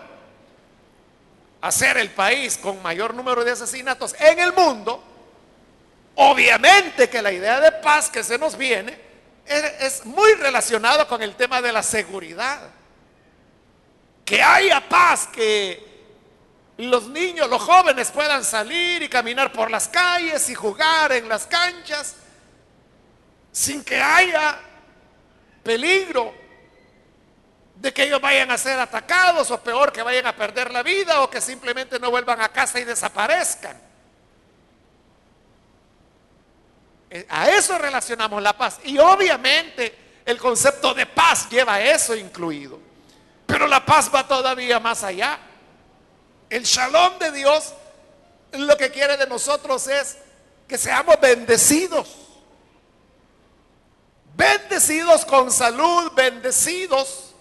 a 1.62 1.72
ser 1.72 1.98
el 1.98 2.12
país 2.12 2.58
con 2.58 2.82
mayor 2.82 3.14
número 3.14 3.44
de 3.44 3.52
asesinatos 3.52 4.16
en 4.20 4.40
el 4.40 4.54
mundo, 4.54 5.04
obviamente 6.16 7.10
que 7.10 7.22
la 7.22 7.32
idea 7.32 7.60
de 7.60 7.72
paz 7.72 8.10
que 8.10 8.24
se 8.24 8.38
nos 8.38 8.58
viene 8.58 8.98
es, 9.46 10.06
muy 10.06 10.34
relacionado 10.36 11.08
con 11.08 11.22
el 11.22 11.36
tema 11.36 11.62
de 11.62 11.72
la 11.72 11.84
seguridad. 11.84 12.70
Que 14.26 14.42
haya 14.42 14.88
paz, 14.88 15.28
que 15.28 15.94
los 16.78 17.08
niños, 17.08 17.50
los 17.50 17.62
jóvenes 17.62 18.10
puedan 18.12 18.44
salir 18.44 19.04
y 19.04 19.10
caminar 19.10 19.52
por 19.52 19.70
las 19.70 19.88
calles 19.88 20.50
y 20.50 20.56
jugar 20.56 21.12
en 21.12 21.28
las 21.28 21.46
canchas 21.46 22.16
sin 23.52 23.84
que 23.84 24.02
haya 24.02 24.60
peligro 25.62 26.34
de 27.76 27.94
que 27.94 28.04
ellos 28.04 28.22
vayan 28.22 28.50
a 28.50 28.58
ser 28.58 28.80
atacados 28.80 29.52
o 29.52 29.62
peor 29.62 29.92
que 29.92 30.02
vayan 30.02 30.26
a 30.26 30.36
perder 30.36 30.72
la 30.72 30.84
vida 30.84 31.22
o 31.22 31.30
que 31.30 31.42
simplemente 31.42 32.00
no 32.00 32.10
vuelvan 32.10 32.42
a 32.42 32.50
casa 32.50 32.80
y 32.80 32.86
desaparezcan. 32.86 33.78
Eh, 37.03 37.03
a 37.30 37.50
eso 37.50 37.78
relacionamos 37.78 38.42
la 38.42 38.58
paz. 38.58 38.80
Y 38.84 38.98
obviamente 38.98 40.22
el 40.26 40.38
concepto 40.38 40.94
de 40.94 41.06
paz 41.06 41.50
lleva 41.50 41.82
eso 41.82 42.16
incluido. 42.16 42.80
Pero 43.46 43.68
la 43.68 43.86
paz 43.86 44.10
va 44.14 44.28
todavía 44.28 44.80
más 44.80 45.04
allá. 45.04 45.40
El 46.50 46.64
shalom 46.64 47.20
de 47.20 47.32
Dios 47.32 47.74
lo 48.54 48.78
que 48.78 48.92
quiere 48.92 49.18
de 49.18 49.28
nosotros 49.28 49.88
es 49.88 50.18
que 50.68 50.78
seamos 50.78 51.20
bendecidos. 51.20 52.08
Bendecidos 54.36 55.26
con 55.26 55.52
salud, 55.52 56.12
bendecidos 56.14 57.34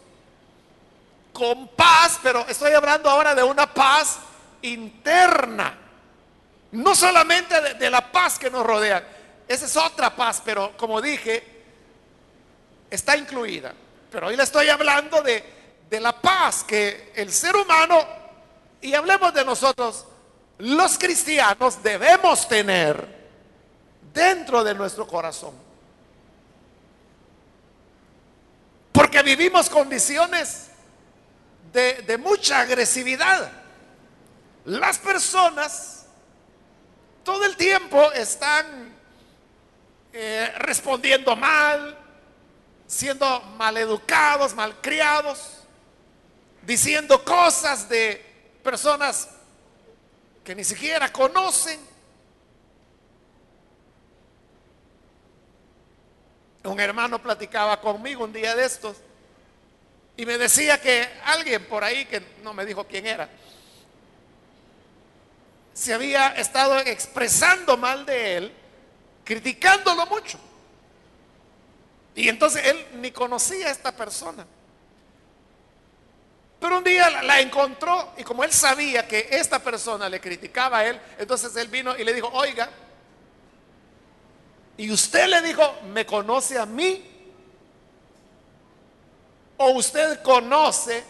con 1.33 1.69
paz, 1.69 2.19
pero 2.23 2.47
estoy 2.49 2.73
hablando 2.73 3.09
ahora 3.09 3.35
de 3.35 3.43
una 3.43 3.73
paz 3.73 4.19
interna. 4.61 5.79
No 6.73 6.95
solamente 6.95 7.59
de, 7.61 7.75
de 7.75 7.91
la 7.91 8.13
paz 8.13 8.39
que 8.39 8.51
nos 8.51 8.65
rodea, 8.65 9.07
esa 9.53 9.67
es 9.67 9.77
otra 9.77 10.15
paz, 10.15 10.43
pero 10.45 10.77
como 10.77 11.01
dije, 11.01 11.43
está 12.91 13.17
incluida. 13.17 13.75
Pero 14.11 14.29
hoy 14.29 14.37
le 14.37 14.43
estoy 14.43 14.69
hablando 14.69 15.23
de, 15.23 15.45
de 15.89 16.01
la 16.01 16.21
paz 16.21 16.65
que 16.65 17.13
el 17.15 17.33
ser 17.33 17.57
humano 17.57 18.23
y 18.81 18.95
hablemos 18.95 19.33
de 19.33 19.45
nosotros, 19.45 20.05
los 20.59 20.99
cristianos 20.99 21.83
debemos 21.83 22.49
tener 22.49 23.23
dentro 24.13 24.63
de 24.65 24.75
nuestro 24.75 25.07
corazón. 25.07 25.55
Porque 28.93 29.23
vivimos 29.23 29.71
condiciones 29.71 30.69
de, 31.73 32.19
mucha 32.19 32.61
agresividad. 32.61 33.51
Las 34.65 34.99
personas 34.99 36.07
todo 37.25 37.45
el 37.45 37.57
tiempo 37.57 38.13
están 38.13 38.92
eh, 40.13 40.53
respondiendo 40.59 41.35
mal, 41.37 41.99
siendo 42.87 43.41
maleducados, 43.57 44.55
malcriados, 44.55 45.63
diciendo 46.63 47.25
cosas 47.25 47.89
de 47.89 48.25
personas 48.63 49.31
que 50.45 50.55
ni 50.55 50.65
siquiera 50.65 51.11
conocen. 51.13 51.81
Un 56.65 56.79
hermano 56.79 57.21
platicaba 57.21 57.81
conmigo 57.81 58.25
un 58.25 58.33
día 58.33 58.55
de 58.55 58.65
estos 58.65 58.99
y 60.17 60.27
me 60.27 60.37
decía 60.37 60.81
que 60.81 61.09
alguien 61.25 61.65
por 61.65 61.83
ahí, 61.83 62.05
que 62.05 62.21
no 62.43 62.53
me 62.53 62.67
dijo 62.67 62.85
quién 62.85 63.07
era, 63.07 63.29
se 65.73 65.95
había 65.95 66.29
estado 66.37 66.79
expresando 66.81 67.77
mal 67.77 68.05
de 68.05 68.37
él, 68.37 68.53
criticándolo 69.25 70.07
mucho. 70.07 70.39
Y 72.15 72.29
entonces 72.29 72.67
él 72.67 72.87
ni 73.01 73.11
conocía 73.11 73.69
a 73.69 73.71
esta 73.71 73.93
persona. 73.93 74.47
Pero 76.61 76.79
un 76.79 76.85
día 76.85 77.23
la, 77.23 77.41
encontró 77.41 78.13
y 78.17 78.23
como 78.23 78.45
él 78.45 78.53
sabía 78.53 79.09
que 79.09 79.29
esta 79.33 79.59
persona 79.59 80.09
le 80.09 80.21
criticaba 80.21 80.79
a 80.79 80.87
él, 80.87 81.01
entonces 81.19 81.57
él 81.57 81.67
vino 81.67 81.97
y 81.97 82.05
le 82.05 82.15
dijo, 82.15 82.29
oiga, 82.29 82.71
y 84.77 84.91
usted 84.91 85.27
le 85.27 85.43
dijo, 85.43 85.63
¿me 85.93 86.07
conoce 86.07 86.59
a 86.59 86.67
mí? 86.67 87.03
¿O 89.57 89.71
usted 89.73 90.23
conoce 90.23 91.03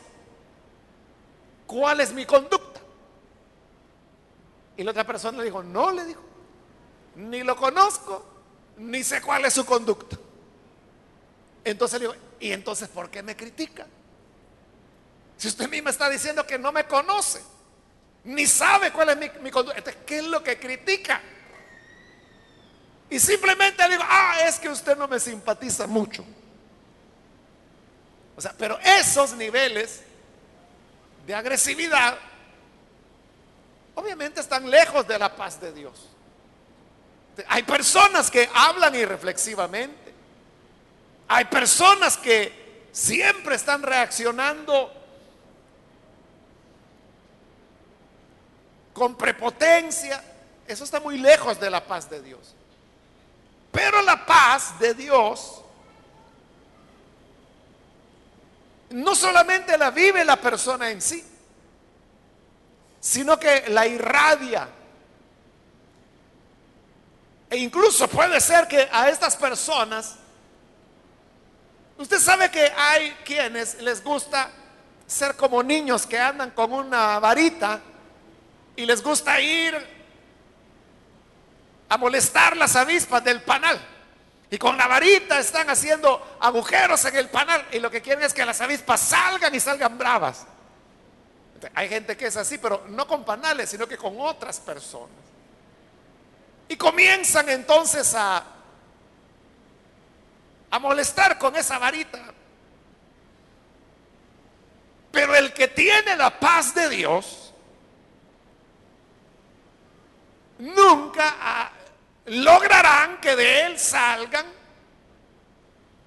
cuál 1.67 2.01
es 2.01 2.13
mi 2.13 2.25
conducta? 2.25 2.81
Y 4.77 4.85
la 4.85 4.91
otra 4.91 5.05
persona 5.05 5.39
le 5.39 5.45
dijo, 5.45 5.63
no, 5.63 5.91
le 5.93 6.05
dijo, 6.07 6.23
ni 7.17 7.43
lo 7.43 7.57
conozco, 7.57 8.25
ni 8.79 9.03
sé 9.05 9.21
cuál 9.21 9.45
es 9.45 9.55
su 9.55 9.65
conducta. 9.65 10.17
Entonces 11.65 12.01
le 12.01 12.09
dijo, 12.09 12.19
¿y 12.41 12.53
entonces 12.53 12.89
por 12.89 13.11
qué 13.11 13.23
me 13.23 13.37
critica? 13.37 13.87
Si 15.37 15.49
usted 15.49 15.69
misma 15.69 15.91
está 15.91 16.09
diciendo 16.09 16.47
que 16.47 16.59
no 16.59 16.73
me 16.73 16.87
conoce, 16.87 17.43
ni 18.25 18.47
sabe 18.47 18.93
cuál 18.93 19.11
es 19.11 19.41
mi, 19.41 19.51
conducta, 19.51 19.93
¿qué 20.07 20.19
es 20.19 20.25
lo 20.25 20.43
que 20.43 20.59
critica? 20.59 21.21
Y 23.11 23.19
simplemente 23.19 23.87
digo, 23.89 24.03
ah, 24.07 24.37
es 24.47 24.59
que 24.59 24.69
usted 24.69 24.97
no 24.97 25.07
me 25.07 25.21
simpatiza 25.21 25.87
mucho. 25.87 26.25
O 28.37 28.41
sea, 28.41 28.55
pero 28.57 28.79
esos 28.81 29.35
niveles 29.35 30.01
de 31.27 31.35
agresividad 31.35 32.19
obviamente 33.95 34.41
están 34.41 34.71
lejos 34.71 35.07
de 35.07 35.19
la 35.19 35.35
paz 35.37 35.61
de 35.61 35.73
Dios. 35.73 36.12
Hay 37.49 37.63
personas 37.63 38.31
que 38.31 38.49
hablan 38.55 38.95
irreflexivamente. 38.95 40.13
Hay 41.29 41.47
personas 41.47 42.17
que 42.17 42.89
siempre 42.93 43.57
están 43.57 43.83
reaccionando 43.83 44.93
con 48.93 49.17
prepotencia, 49.17 50.23
eso 50.67 50.85
está 50.85 51.01
muy 51.01 51.19
lejos 51.19 51.59
de 51.59 51.71
la 51.71 51.85
paz 51.85 52.09
de 52.11 52.21
Dios. 52.21 52.55
Pero 53.71 54.03
la 54.03 54.27
paz 54.27 54.79
de 54.79 54.93
Dios 54.93 55.63
no 58.91 59.15
solamente 59.15 59.79
la 59.79 59.91
vive 59.91 60.25
la 60.25 60.37
persona 60.37 60.91
en 60.91 61.01
sí, 61.01 61.25
sino 63.01 63.39
que 63.39 63.65
la 63.69 63.87
irradia. 63.87 64.69
E 67.53 67.59
incluso 67.59 68.09
puede 68.09 68.41
ser 68.41 68.67
que 68.67 68.89
a 68.91 69.11
estas 69.11 69.37
personas, 69.37 70.15
usted 71.99 72.19
sabe 72.19 72.51
que 72.51 72.73
hay 72.75 73.11
quienes 73.27 73.75
les 73.83 74.03
gusta 74.03 74.51
ser 75.07 75.37
como 75.37 75.63
niños 75.63 76.07
que 76.07 76.19
andan 76.19 76.53
con 76.53 76.73
una 76.73 77.19
varita 77.19 77.79
y 78.75 78.87
les 78.87 79.03
gusta 79.03 79.39
ir 79.39 79.77
a 81.91 81.99
molestar 81.99 82.57
las 82.57 82.75
avispas 82.75 83.23
del 83.23 83.43
panal. 83.43 83.79
Y 84.49 84.57
con 84.57 84.79
la 84.79 84.87
varita 84.87 85.39
están 85.39 85.69
haciendo 85.69 86.39
agujeros 86.41 87.05
en 87.05 87.17
el 87.17 87.29
panal 87.29 87.67
y 87.71 87.81
lo 87.81 87.91
que 87.91 88.01
quieren 88.01 88.25
es 88.25 88.33
que 88.33 88.47
las 88.47 88.63
avispas 88.63 88.99
salgan 88.99 89.55
y 89.55 89.61
salgan 89.61 89.99
bravas. 89.99 90.47
Hay 91.75 91.91
gente 91.91 92.17
que 92.17 92.29
es 92.29 92.37
así, 92.39 92.57
pero 92.57 92.87
no 92.89 93.07
con 93.07 93.27
panales, 93.27 93.69
sino 93.69 93.87
que 93.87 93.99
con 93.99 94.19
otras 94.19 94.59
personas. 94.59 95.32
Y 96.73 96.77
comienzan 96.77 97.51
entonces 97.51 98.15
a, 98.15 98.43
a 100.71 100.79
molestar 100.79 101.37
con 101.37 101.55
esa 101.55 101.79
varita. 101.79 102.19
Pero 105.11 105.35
el 105.35 105.53
que 105.53 105.69
tiene 105.69 106.17
la 106.17 106.41
paz 106.41 106.75
de 106.75 106.89
Dios, 106.89 107.53
nunca 110.61 111.37
ah, 111.39 111.73
lograrán 112.25 113.21
que 113.21 113.37
de 113.37 113.67
él 113.67 113.79
salgan 113.79 114.47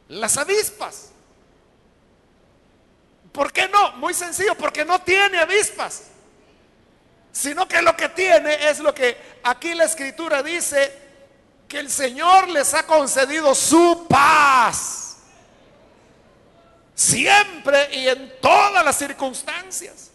las 0.08 0.36
avispas. 0.36 1.12
¿Por 3.32 3.54
qué 3.54 3.68
no? 3.68 3.92
Muy 3.98 4.16
sencillo, 4.16 4.56
porque 4.56 4.84
no 4.84 5.00
tiene 5.00 5.38
avispas. 5.38 6.06
Sino 7.36 7.68
que 7.68 7.82
lo 7.82 7.98
que 7.98 8.08
tiene 8.08 8.70
es 8.70 8.80
lo 8.80 8.96
que 8.96 9.18
aquí 9.44 9.74
la 9.74 9.84
escritura 9.84 10.42
dice, 10.42 10.90
que 11.68 11.80
el 11.80 11.92
Señor 11.92 12.48
les 12.48 12.74
ha 12.74 12.84
concedido 12.86 13.54
su 13.54 14.08
paz. 14.10 15.18
Siempre 16.94 17.94
y 17.94 18.08
en 18.08 18.40
todas 18.40 18.86
las 18.86 18.98
circunstancias. 18.98 20.12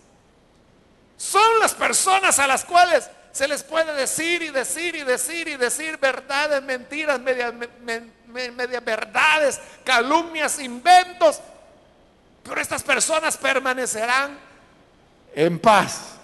son 1.19 1.59
las 1.59 1.75
personas 1.75 2.39
a 2.39 2.47
las 2.47 2.65
cuales 2.65 3.11
se 3.33 3.47
les 3.47 3.63
puede 3.65 3.93
decir 3.93 4.41
y 4.41 4.49
decir 4.49 4.97
y 4.97 5.03
decir 5.03 5.47
y 5.47 5.59
decir 5.59 5.99
verdades, 5.99 6.63
mentiras, 6.63 7.21
medias, 7.21 7.53
verdades, 8.83 9.61
calumnias, 9.85 10.59
inventos. 10.59 11.39
Pero 12.43 12.59
estas 12.59 12.83
personas 12.83 13.37
permanecerán 13.37 14.39
en 15.35 15.59
paz. 15.59 16.17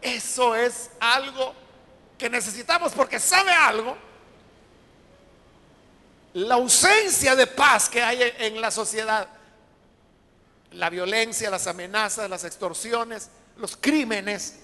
Eso 0.00 0.54
es 0.54 0.90
algo 1.00 1.54
que 2.18 2.30
necesitamos 2.30 2.92
porque 2.92 3.18
sabe 3.18 3.52
algo. 3.52 3.96
La 6.34 6.54
ausencia 6.54 7.36
de 7.36 7.46
paz 7.46 7.88
que 7.88 8.02
hay 8.02 8.32
en 8.38 8.60
la 8.60 8.70
sociedad 8.70 9.28
la 10.74 10.90
violencia, 10.90 11.50
las 11.50 11.66
amenazas, 11.66 12.28
las 12.28 12.44
extorsiones, 12.44 13.28
los 13.56 13.76
crímenes, 13.76 14.56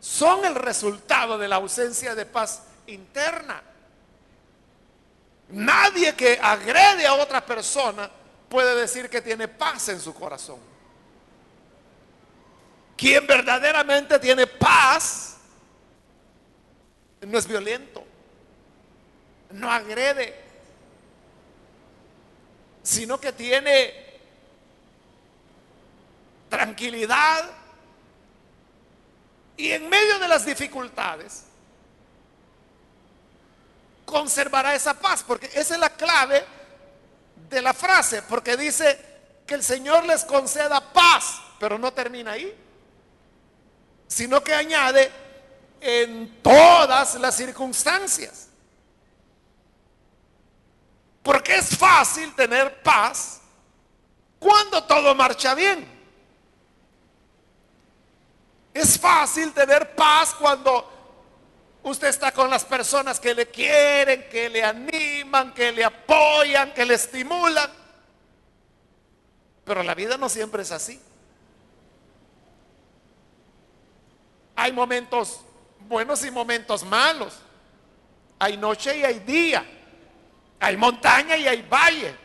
son 0.00 0.44
el 0.44 0.54
resultado 0.54 1.38
de 1.38 1.48
la 1.48 1.56
ausencia 1.56 2.14
de 2.14 2.26
paz 2.26 2.62
interna. 2.86 3.62
Nadie 5.50 6.14
que 6.14 6.38
agrede 6.40 7.06
a 7.06 7.14
otra 7.14 7.44
persona 7.44 8.10
puede 8.48 8.74
decir 8.74 9.08
que 9.08 9.20
tiene 9.20 9.48
paz 9.48 9.88
en 9.88 10.00
su 10.00 10.14
corazón. 10.14 10.58
Quien 12.96 13.26
verdaderamente 13.26 14.18
tiene 14.18 14.46
paz 14.46 15.36
no 17.22 17.38
es 17.38 17.46
violento, 17.46 18.04
no 19.50 19.70
agrede, 19.70 20.34
sino 22.82 23.18
que 23.20 23.32
tiene 23.32 23.94
tranquilidad 26.48 27.48
y 29.56 29.70
en 29.70 29.88
medio 29.88 30.18
de 30.18 30.28
las 30.28 30.44
dificultades 30.44 31.44
conservará 34.04 34.74
esa 34.74 34.94
paz, 34.94 35.24
porque 35.26 35.46
esa 35.46 35.74
es 35.74 35.80
la 35.80 35.90
clave 35.90 36.44
de 37.48 37.62
la 37.62 37.72
frase, 37.72 38.22
porque 38.22 38.56
dice 38.56 38.98
que 39.46 39.54
el 39.54 39.62
Señor 39.62 40.04
les 40.04 40.24
conceda 40.24 40.92
paz, 40.92 41.40
pero 41.58 41.78
no 41.78 41.92
termina 41.92 42.32
ahí, 42.32 42.54
sino 44.12 44.44
que 44.44 44.52
añade 44.52 45.10
en 45.80 46.42
todas 46.42 47.14
las 47.14 47.34
circunstancias. 47.34 48.48
Porque 51.22 51.56
es 51.56 51.76
fácil 51.76 52.34
tener 52.34 52.82
paz 52.82 53.40
cuando 54.38 54.84
todo 54.84 55.14
marcha 55.14 55.54
bien. 55.54 55.88
Es 58.74 58.98
fácil 58.98 59.52
tener 59.52 59.94
paz 59.94 60.34
cuando 60.34 60.90
usted 61.84 62.08
está 62.08 62.32
con 62.32 62.50
las 62.50 62.64
personas 62.64 63.18
que 63.18 63.34
le 63.34 63.48
quieren, 63.48 64.28
que 64.28 64.50
le 64.50 64.62
animan, 64.62 65.54
que 65.54 65.72
le 65.72 65.84
apoyan, 65.84 66.74
que 66.74 66.84
le 66.84 66.94
estimulan. 66.94 67.70
Pero 69.64 69.82
la 69.82 69.94
vida 69.94 70.18
no 70.18 70.28
siempre 70.28 70.62
es 70.62 70.72
así. 70.72 71.00
Hay 74.56 74.72
momentos 74.72 75.40
buenos 75.88 76.24
y 76.24 76.30
momentos 76.30 76.84
malos. 76.84 77.38
Hay 78.38 78.56
noche 78.56 78.98
y 78.98 79.04
hay 79.04 79.18
día. 79.20 79.64
Hay 80.60 80.76
montaña 80.76 81.36
y 81.36 81.46
hay 81.46 81.62
valle. 81.62 82.16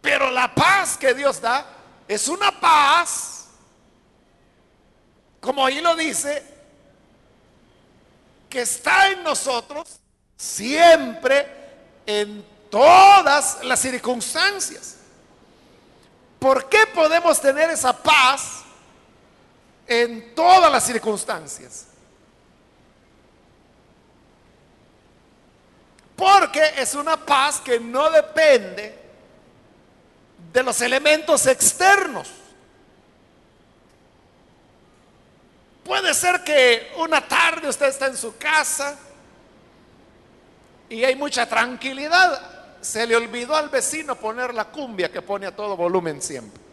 Pero 0.00 0.30
la 0.30 0.54
paz 0.54 0.96
que 0.96 1.12
Dios 1.14 1.40
da 1.40 1.66
es 2.06 2.28
una 2.28 2.50
paz 2.52 3.38
como 5.40 5.64
ahí 5.64 5.80
lo 5.80 5.94
dice, 5.94 6.42
que 8.50 8.62
está 8.62 9.10
en 9.10 9.22
nosotros 9.22 10.00
siempre 10.36 11.46
en 12.06 12.44
todas 12.70 13.62
las 13.64 13.80
circunstancias. 13.80 14.96
¿Por 16.38 16.68
qué 16.68 16.86
podemos 16.94 17.40
tener 17.40 17.70
esa 17.70 17.92
paz 17.92 18.64
en 19.88 20.34
todas 20.34 20.70
las 20.70 20.84
circunstancias? 20.84 21.86
Porque 26.14 26.74
es 26.76 26.94
una 26.94 27.16
paz 27.16 27.60
que 27.60 27.80
no 27.80 28.10
depende 28.10 28.98
de 30.52 30.62
los 30.62 30.80
elementos 30.80 31.46
externos. 31.46 32.28
Puede 35.84 36.12
ser 36.12 36.44
que 36.44 36.92
una 36.98 37.26
tarde 37.26 37.68
usted 37.68 37.86
está 37.86 38.08
en 38.08 38.16
su 38.16 38.36
casa 38.36 38.98
y 40.88 41.02
hay 41.04 41.16
mucha 41.16 41.48
tranquilidad. 41.48 42.76
Se 42.80 43.06
le 43.06 43.16
olvidó 43.16 43.56
al 43.56 43.68
vecino 43.68 44.16
poner 44.16 44.52
la 44.52 44.66
cumbia 44.66 45.10
que 45.10 45.22
pone 45.22 45.46
a 45.46 45.56
todo 45.56 45.76
volumen 45.76 46.20
siempre. 46.20 46.67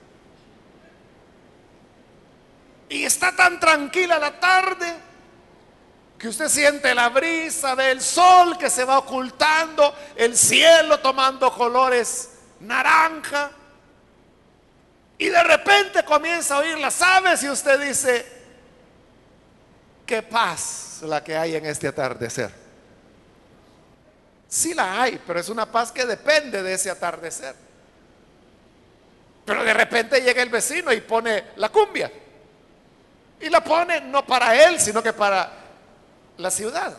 Y 2.89 3.03
está 3.03 3.35
tan 3.35 3.59
tranquila 3.59 4.19
la 4.19 4.39
tarde 4.39 4.93
que 6.17 6.27
usted 6.27 6.47
siente 6.47 6.93
la 6.93 7.09
brisa 7.09 7.75
del 7.75 8.01
sol 8.01 8.57
que 8.57 8.69
se 8.69 8.85
va 8.85 8.99
ocultando, 8.99 9.93
el 10.15 10.37
cielo 10.37 10.99
tomando 10.99 11.51
colores 11.51 12.29
naranja. 12.59 13.51
Y 15.17 15.27
de 15.27 15.43
repente 15.43 16.03
comienza 16.03 16.55
a 16.55 16.59
oír 16.59 16.77
las 16.77 17.01
aves 17.01 17.41
y 17.43 17.49
usted 17.49 17.79
dice, 17.79 18.35
Qué 20.05 20.21
paz 20.21 20.99
la 21.01 21.23
que 21.23 21.35
hay 21.35 21.55
en 21.55 21.65
este 21.65 21.87
atardecer. 21.87 22.51
Sí 24.47 24.73
la 24.73 25.01
hay, 25.01 25.19
pero 25.25 25.39
es 25.39 25.49
una 25.49 25.65
paz 25.65 25.91
que 25.91 26.05
depende 26.05 26.61
de 26.61 26.73
ese 26.73 26.91
atardecer. 26.91 27.55
Pero 29.43 29.63
de 29.63 29.73
repente 29.73 30.21
llega 30.21 30.41
el 30.43 30.49
vecino 30.49 30.93
y 30.93 31.01
pone 31.01 31.45
la 31.55 31.69
cumbia. 31.69 32.11
Y 33.39 33.49
la 33.49 33.63
pone 33.63 34.01
no 34.01 34.25
para 34.25 34.55
él, 34.67 34.79
sino 34.79 35.03
que 35.03 35.13
para 35.13 35.51
la 36.37 36.51
ciudad. 36.51 36.97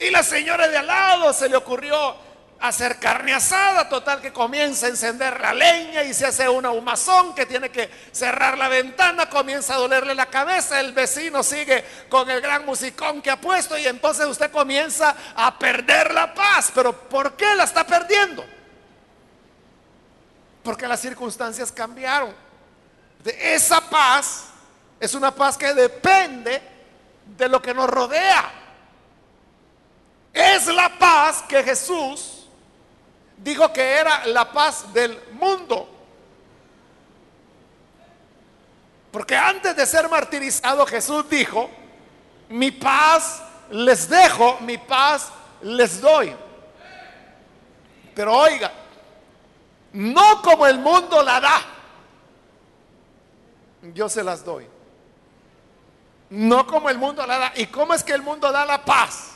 Y 0.00 0.10
la 0.10 0.22
señora 0.22 0.68
de 0.68 0.76
al 0.76 0.86
lado 0.86 1.32
se 1.32 1.48
le 1.48 1.56
ocurrió 1.56 2.16
hacer 2.60 2.98
carne 2.98 3.34
asada, 3.34 3.88
total 3.88 4.20
que 4.20 4.32
comienza 4.32 4.86
a 4.86 4.88
encender 4.88 5.40
la 5.40 5.54
leña 5.54 6.02
y 6.02 6.12
se 6.12 6.26
hace 6.26 6.48
una 6.48 6.70
humazón 6.70 7.34
que 7.34 7.46
tiene 7.46 7.70
que 7.70 7.88
cerrar 8.10 8.58
la 8.58 8.68
ventana, 8.68 9.28
comienza 9.28 9.74
a 9.74 9.78
dolerle 9.78 10.14
la 10.14 10.26
cabeza, 10.26 10.80
el 10.80 10.92
vecino 10.92 11.42
sigue 11.42 11.84
con 12.08 12.28
el 12.30 12.40
gran 12.40 12.64
musicón 12.64 13.22
que 13.22 13.30
ha 13.30 13.40
puesto 13.40 13.78
y 13.78 13.86
entonces 13.86 14.26
usted 14.26 14.50
comienza 14.50 15.14
a 15.36 15.58
perder 15.58 16.12
la 16.12 16.34
paz. 16.34 16.72
Pero 16.74 16.92
¿por 16.92 17.36
qué 17.36 17.54
la 17.54 17.64
está 17.64 17.86
perdiendo? 17.86 18.44
Porque 20.68 20.86
las 20.86 21.00
circunstancias 21.00 21.72
cambiaron. 21.72 22.30
Esa 23.24 23.80
paz 23.80 24.48
es 25.00 25.14
una 25.14 25.34
paz 25.34 25.56
que 25.56 25.72
depende 25.72 26.60
de 27.24 27.48
lo 27.48 27.62
que 27.62 27.72
nos 27.72 27.88
rodea. 27.88 28.52
Es 30.30 30.66
la 30.66 30.90
paz 30.98 31.42
que 31.48 31.62
Jesús 31.62 32.46
dijo 33.38 33.72
que 33.72 33.82
era 33.82 34.26
la 34.26 34.52
paz 34.52 34.92
del 34.92 35.18
mundo. 35.32 35.88
Porque 39.10 39.38
antes 39.38 39.74
de 39.74 39.86
ser 39.86 40.06
martirizado 40.06 40.84
Jesús 40.84 41.30
dijo, 41.30 41.70
mi 42.50 42.72
paz 42.72 43.40
les 43.70 44.06
dejo, 44.06 44.58
mi 44.60 44.76
paz 44.76 45.30
les 45.62 45.98
doy. 45.98 46.36
Pero 48.14 48.36
oiga, 48.36 48.70
no 49.92 50.42
como 50.42 50.66
el 50.66 50.78
mundo 50.78 51.22
la 51.22 51.40
da, 51.40 51.60
yo 53.94 54.08
se 54.08 54.22
las 54.22 54.44
doy. 54.44 54.66
No 56.30 56.66
como 56.66 56.90
el 56.90 56.98
mundo 56.98 57.26
la 57.26 57.38
da. 57.38 57.52
¿Y 57.56 57.66
cómo 57.66 57.94
es 57.94 58.04
que 58.04 58.12
el 58.12 58.22
mundo 58.22 58.52
da 58.52 58.66
la 58.66 58.84
paz? 58.84 59.32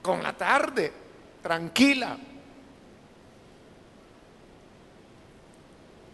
Con 0.00 0.22
la 0.22 0.32
tarde 0.32 0.92
tranquila. 1.42 2.16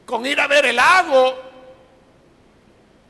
Con 0.06 0.24
ir 0.24 0.40
a 0.40 0.46
ver 0.46 0.66
el 0.66 0.76
lago, 0.76 1.34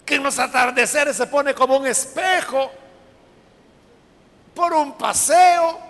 que 0.04 0.16
en 0.16 0.22
los 0.22 0.38
atardeceres 0.38 1.16
se 1.16 1.26
pone 1.26 1.54
como 1.54 1.76
un 1.76 1.87
espejo, 1.87 2.70
por 4.54 4.72
un 4.72 4.96
paseo, 4.96 5.80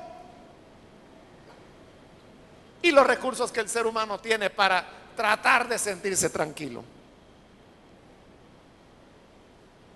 y 2.84 2.90
los 2.90 3.06
recursos 3.06 3.50
que 3.50 3.60
el 3.60 3.68
ser 3.68 3.86
humano 3.86 4.18
tiene 4.18 4.50
para 4.50 4.84
tratar 5.16 5.66
de 5.66 5.78
sentirse 5.78 6.28
tranquilo. 6.28 6.84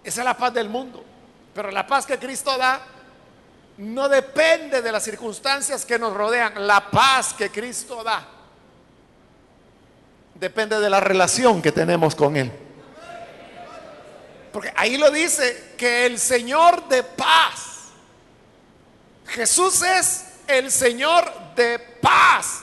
Esa 0.03 0.21
es 0.23 0.25
la 0.25 0.35
paz 0.35 0.55
del 0.55 0.71
mundo. 0.71 1.05
Pero 1.55 1.71
la 1.71 1.87
paz 1.87 2.07
que 2.07 2.19
Cristo 2.19 2.57
da 2.57 2.81
no 3.77 4.09
depende 4.09 4.81
de 4.81 4.91
las 4.91 5.05
circunstancias 5.05 5.85
que 5.85 5.99
nos 5.99 6.15
rodean. 6.15 6.67
La 6.67 6.91
paz 6.91 7.35
que 7.35 7.51
Cristo 7.51 8.03
da 8.03 8.27
depende 10.35 10.81
de 10.81 10.89
la 10.89 11.01
relación 11.01 11.61
que 11.61 11.73
tenemos 11.73 12.15
con 12.15 12.39
Él. 12.39 12.51
Porque 14.51 14.73
ahí 14.77 14.97
lo 14.97 15.11
dice 15.11 15.75
que 15.77 16.07
el 16.07 16.19
Señor 16.19 16.89
de 16.89 17.03
paz, 17.03 17.89
Jesús 19.27 19.83
es 19.83 20.25
el 20.47 20.73
Señor 20.73 21.31
de 21.55 21.79
paz. 22.01 22.63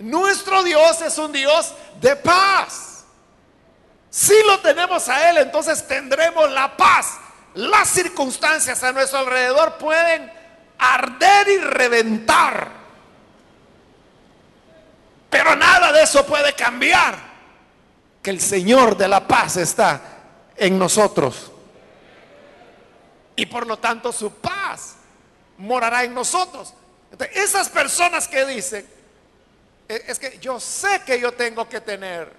Nuestro 0.00 0.62
Dios 0.62 1.00
es 1.02 1.16
un 1.18 1.32
Dios 1.32 1.72
de 2.00 2.16
paz. 2.16 3.04
Si 4.10 4.34
lo 4.44 4.58
tenemos 4.60 5.08
a 5.08 5.30
Él, 5.30 5.38
entonces 5.38 5.86
tendremos 5.86 6.50
la 6.50 6.76
paz 6.76 7.18
las 7.54 7.88
circunstancias 7.88 8.82
a 8.84 8.92
nuestro 8.92 9.18
alrededor 9.20 9.76
pueden 9.76 10.30
arder 10.78 11.48
y 11.48 11.58
reventar. 11.58 12.70
Pero 15.28 15.56
nada 15.56 15.92
de 15.92 16.02
eso 16.02 16.24
puede 16.26 16.52
cambiar. 16.54 17.30
Que 18.22 18.30
el 18.30 18.40
Señor 18.40 18.96
de 18.96 19.08
la 19.08 19.26
paz 19.26 19.56
está 19.56 20.00
en 20.56 20.78
nosotros. 20.78 21.50
Y 23.36 23.46
por 23.46 23.66
lo 23.66 23.78
tanto 23.78 24.12
su 24.12 24.32
paz 24.34 24.96
morará 25.58 26.04
en 26.04 26.14
nosotros. 26.14 26.74
esas 27.32 27.68
personas 27.68 28.28
que 28.28 28.44
dicen, 28.44 28.88
es 29.90 30.18
que 30.20 30.38
yo 30.38 30.60
sé 30.60 31.02
que 31.04 31.20
yo 31.20 31.32
tengo 31.32 31.68
que 31.68 31.80
tener 31.80 32.32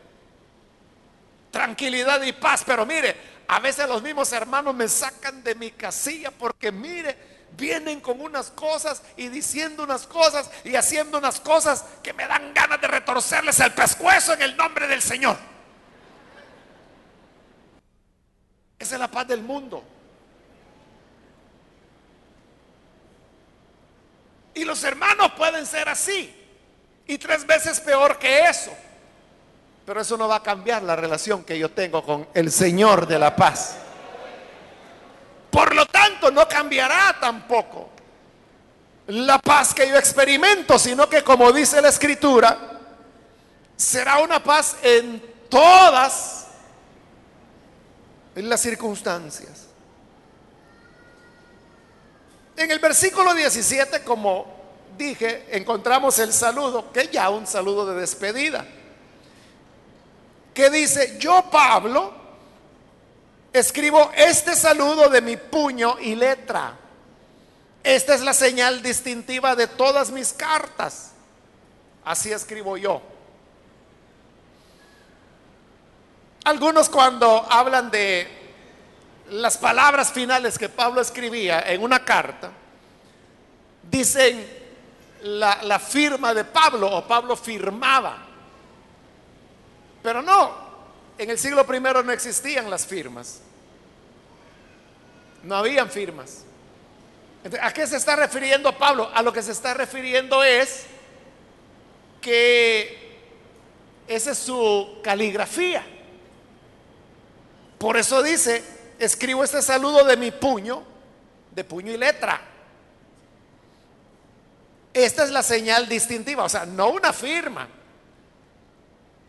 tranquilidad 1.51 2.21
y 2.21 2.31
paz, 2.31 2.63
pero 2.65 2.85
mire, 2.85 3.15
a 3.47 3.59
veces 3.59 3.87
los 3.89 4.01
mismos 4.01 4.31
hermanos 4.31 4.73
me 4.73 4.87
sacan 4.87 5.43
de 5.43 5.55
mi 5.55 5.71
casilla 5.71 6.31
porque 6.31 6.71
mire, 6.71 7.17
vienen 7.57 7.99
con 7.99 8.21
unas 8.21 8.49
cosas 8.51 9.03
y 9.17 9.27
diciendo 9.27 9.83
unas 9.83 10.07
cosas 10.07 10.49
y 10.63 10.75
haciendo 10.75 11.17
unas 11.17 11.41
cosas 11.41 11.83
que 12.01 12.13
me 12.13 12.25
dan 12.25 12.53
ganas 12.53 12.79
de 12.79 12.87
retorcerles 12.87 13.59
el 13.59 13.73
pescuezo 13.73 14.33
en 14.33 14.43
el 14.43 14.55
nombre 14.55 14.87
del 14.87 15.01
Señor. 15.01 15.37
Esa 18.79 18.95
es 18.95 18.99
la 18.99 19.11
paz 19.11 19.27
del 19.27 19.41
mundo. 19.41 19.83
Y 24.53 24.63
los 24.63 24.81
hermanos 24.83 25.33
pueden 25.33 25.65
ser 25.65 25.89
así. 25.89 26.40
Y 27.11 27.17
tres 27.17 27.45
veces 27.45 27.81
peor 27.81 28.17
que 28.17 28.47
eso. 28.47 28.71
Pero 29.85 29.99
eso 29.99 30.15
no 30.15 30.29
va 30.29 30.37
a 30.37 30.41
cambiar 30.41 30.81
la 30.81 30.95
relación 30.95 31.43
que 31.43 31.59
yo 31.59 31.69
tengo 31.69 32.05
con 32.05 32.29
el 32.33 32.49
Señor 32.49 33.05
de 33.05 33.19
la 33.19 33.35
paz. 33.35 33.75
Por 35.49 35.75
lo 35.75 35.85
tanto, 35.87 36.31
no 36.31 36.47
cambiará 36.47 37.17
tampoco 37.19 37.89
la 39.07 39.39
paz 39.39 39.73
que 39.73 39.89
yo 39.89 39.97
experimento, 39.97 40.79
sino 40.79 41.09
que 41.09 41.21
como 41.21 41.51
dice 41.51 41.81
la 41.81 41.89
escritura, 41.89 42.79
será 43.75 44.19
una 44.19 44.41
paz 44.41 44.77
en 44.81 45.21
todas 45.49 46.47
las 48.35 48.61
circunstancias. 48.61 49.67
En 52.55 52.71
el 52.71 52.79
versículo 52.79 53.33
17, 53.33 54.01
como 54.01 54.60
dije, 55.01 55.45
encontramos 55.51 56.19
el 56.19 56.31
saludo, 56.33 56.91
que 56.91 57.09
ya 57.09 57.29
un 57.29 57.47
saludo 57.47 57.85
de 57.85 57.99
despedida 57.99 58.65
que 60.53 60.69
dice, 60.69 61.17
yo 61.19 61.45
Pablo 61.49 62.13
escribo 63.53 64.11
este 64.15 64.55
saludo 64.55 65.09
de 65.09 65.21
mi 65.21 65.37
puño 65.37 65.97
y 65.99 66.15
letra. 66.15 66.77
Esta 67.83 68.13
es 68.13 68.21
la 68.21 68.33
señal 68.33 68.81
distintiva 68.81 69.55
de 69.55 69.67
todas 69.67 70.11
mis 70.11 70.33
cartas. 70.33 71.11
Así 72.03 72.31
escribo 72.31 72.77
yo. 72.77 73.01
Algunos 76.43 76.89
cuando 76.89 77.45
hablan 77.49 77.91
de 77.91 78.27
las 79.29 79.57
palabras 79.57 80.11
finales 80.11 80.57
que 80.57 80.69
Pablo 80.69 81.01
escribía 81.01 81.61
en 81.61 81.81
una 81.81 82.03
carta, 82.03 82.51
dicen 83.89 84.60
la, 85.21 85.79
firma 85.79 86.33
de 86.33 86.43
Pablo 86.45 86.89
o 86.89 87.07
Pablo 87.07 87.35
firmaba. 87.35 88.17
Pero 90.01 90.21
no, 90.21 90.55
en 91.17 91.29
el 91.29 91.37
siglo 91.37 91.65
primero 91.65 92.03
no 92.03 92.11
existían 92.11 92.69
las 92.69 92.85
firmas. 92.85 93.41
No 95.43 95.55
habían 95.55 95.89
firmas. 95.89 96.43
¿A 97.61 97.73
qué 97.73 97.87
se 97.87 97.97
está 97.97 98.15
refiriendo 98.15 98.77
Pablo? 98.77 99.09
A 99.13 99.21
lo 99.21 99.33
que 99.33 99.41
se 99.41 99.51
está 99.51 99.73
refiriendo 99.73 100.43
es 100.43 100.85
que 102.19 103.19
esa 104.07 104.31
es 104.31 104.37
su 104.37 104.99
caligrafía. 105.03 105.83
Por 107.77 107.97
eso 107.97 108.21
dice, 108.21 108.63
escribo 108.99 109.43
este 109.43 109.61
saludo 109.61 110.03
de 110.03 110.17
mi 110.17 110.29
puño, 110.29 110.83
de 111.51 111.63
puño 111.63 111.91
y 111.91 111.97
letra. 111.97 112.50
Esta 114.93 115.23
es 115.23 115.31
la 115.31 115.43
señal 115.43 115.87
distintiva, 115.87 116.43
o 116.43 116.49
sea, 116.49 116.65
no 116.65 116.89
una 116.89 117.13
firma 117.13 117.67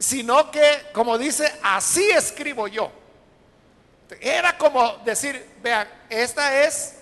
sino 0.02 0.50
que, 0.50 0.86
como 0.92 1.16
dice, 1.16 1.50
así 1.62 2.10
escribo 2.10 2.66
yo. 2.66 2.90
Era 4.20 4.58
como 4.58 4.96
decir, 4.98 5.48
vean, 5.62 5.88
esta 6.10 6.64
es, 6.64 6.96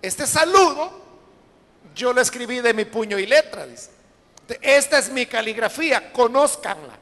este 0.00 0.26
saludo, 0.26 1.00
yo 1.94 2.12
lo 2.12 2.20
escribí 2.20 2.60
de 2.60 2.72
mi 2.72 2.86
puño 2.86 3.18
y 3.18 3.26
letra, 3.26 3.66
dice. 3.66 3.90
Esta 4.62 4.98
es 4.98 5.10
mi 5.10 5.26
caligrafía, 5.26 6.12
conózcanla. 6.12 6.98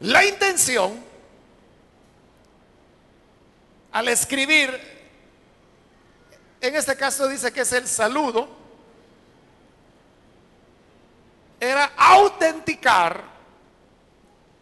La 0.00 0.24
intención 0.24 1.04
al 3.92 4.08
escribir, 4.08 4.97
en 6.60 6.76
este 6.76 6.96
caso 6.96 7.28
dice 7.28 7.52
que 7.52 7.60
es 7.60 7.72
el 7.72 7.86
saludo, 7.86 8.48
era 11.60 11.92
autenticar 11.96 13.22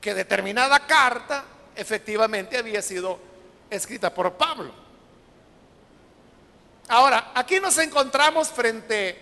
que 0.01 0.15
determinada 0.15 0.87
carta 0.87 1.45
efectivamente 1.75 2.57
había 2.57 2.81
sido 2.81 3.19
escrita 3.71 4.13
por 4.13 4.33
Pablo. 4.35 4.73
Ahora, 6.89 7.33
aquí 7.35 7.59
nos 7.61 7.77
encontramos 7.79 8.49
frente 8.49 9.19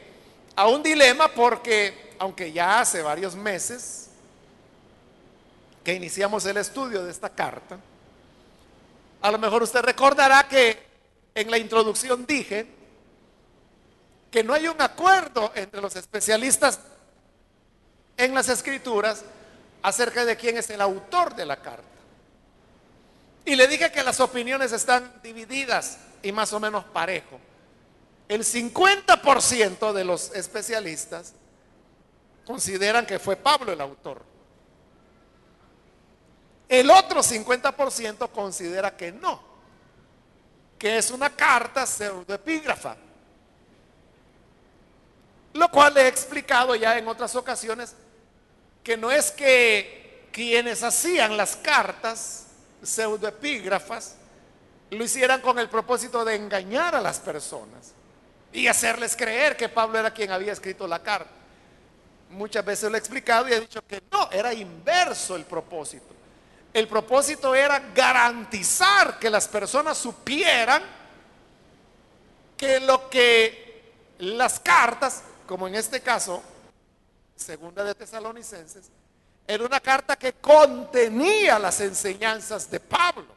a 0.55 0.69
un 0.69 0.83
dilema 0.83 1.29
porque, 1.29 2.15
aunque 2.19 2.53
ya 2.53 2.81
hace 2.81 3.03
varios 3.03 3.35
meses 3.35 4.11
que 5.83 5.95
iniciamos 5.95 6.45
el 6.47 6.59
estudio 6.59 7.05
de 7.05 7.11
esta 7.11 7.31
carta, 7.31 7.79
a 9.23 9.31
lo 9.31 9.39
mejor 9.39 9.63
usted 9.63 9.81
recordará 9.81 10.47
que 10.47 10.84
en 11.35 11.51
la 11.51 11.59
introducción 11.59 12.27
dije 12.27 12.67
que 14.31 14.45
no 14.45 14.53
hay 14.53 14.69
un 14.69 14.81
acuerdo 14.81 15.53
entre 15.55 15.81
los 15.81 15.97
especialistas 15.97 16.81
en 18.17 18.35
las 18.35 18.49
escrituras 18.49 19.25
acerca 19.83 20.25
de 20.25 20.37
quién 20.37 20.57
es 20.57 20.71
el 20.71 20.81
autor 20.81 21.35
de 21.35 21.47
la 21.47 21.57
carta. 21.57 21.85
Y 23.45 23.57
le 23.57 23.67
dije 23.67 23.93
que 23.93 24.03
las 24.03 24.21
opiniones 24.21 24.73
están 24.73 25.21
divididas 25.23 25.99
y 26.23 26.33
más 26.33 26.53
o 26.53 26.61
menos 26.61 26.85
parejo. 26.85 27.39
El 28.29 28.43
50% 28.43 29.93
de 29.93 30.05
los 30.05 30.35
especialistas 30.35 31.35
consideran 32.47 33.07
que 33.07 33.19
fue 33.19 33.37
Pablo 33.37 33.73
el 33.73 33.81
autor. 33.81 34.23
El 36.69 36.91
otro 36.91 37.23
50% 37.23 38.31
considera 38.31 38.97
que 38.97 39.13
no, 39.13 39.54
que 40.79 40.99
es 40.99 41.11
una 41.11 41.31
carta 41.31 41.87
pseudoepígrafa. 41.87 42.97
Lo 45.55 45.71
cual 45.71 45.97
he 45.97 46.09
explicado 46.09 46.75
ya 46.75 46.99
en 46.99 47.07
otras 47.07 47.35
ocasiones 47.37 47.95
que 48.83 48.97
no 48.97 49.11
es 49.11 49.31
que 49.31 50.29
quienes 50.33 50.83
hacían 50.83 51.37
las 51.37 51.57
cartas 51.57 52.47
pseudoepígrafas 52.83 54.17
lo 54.91 55.05
hicieran 55.05 55.41
con 55.41 55.59
el 55.59 55.69
propósito 55.69 56.25
de 56.25 56.35
engañar 56.37 56.95
a 56.95 57.01
las 57.01 57.19
personas 57.19 57.93
y 58.53 58.67
hacerles 58.67 59.17
creer 59.17 59.57
que 59.57 59.69
Pablo 59.69 59.99
era 59.99 60.13
quien 60.13 60.31
había 60.31 60.53
escrito 60.53 60.87
la 60.87 61.03
carta. 61.03 61.31
Muchas 62.31 62.65
veces 62.65 62.91
lo 62.91 62.97
he 62.97 62.99
explicado 62.99 63.49
y 63.49 63.53
he 63.53 63.61
dicho 63.61 63.85
que 63.87 64.03
no, 64.11 64.31
era 64.31 64.53
inverso 64.53 65.37
el 65.37 65.45
propósito. 65.45 66.14
El 66.75 66.89
propósito 66.89 67.55
era 67.55 67.79
garantizar 67.95 69.21
que 69.21 69.31
las 69.31 69.47
personas 69.47 69.97
supieran 69.97 70.83
que 72.57 72.81
lo 72.81 73.09
que 73.09 73.93
las 74.19 74.59
cartas, 74.59 75.23
como 75.47 75.69
en 75.69 75.77
este 75.77 76.01
caso 76.01 76.43
segunda 77.37 77.85
de 77.85 77.95
Tesalonicenses, 77.95 78.91
era 79.47 79.65
una 79.65 79.79
carta 79.79 80.17
que 80.17 80.33
contenía 80.33 81.61
las 81.61 81.81
enseñanzas 81.81 82.69
de 82.69 82.81
Pablo. 82.81 83.33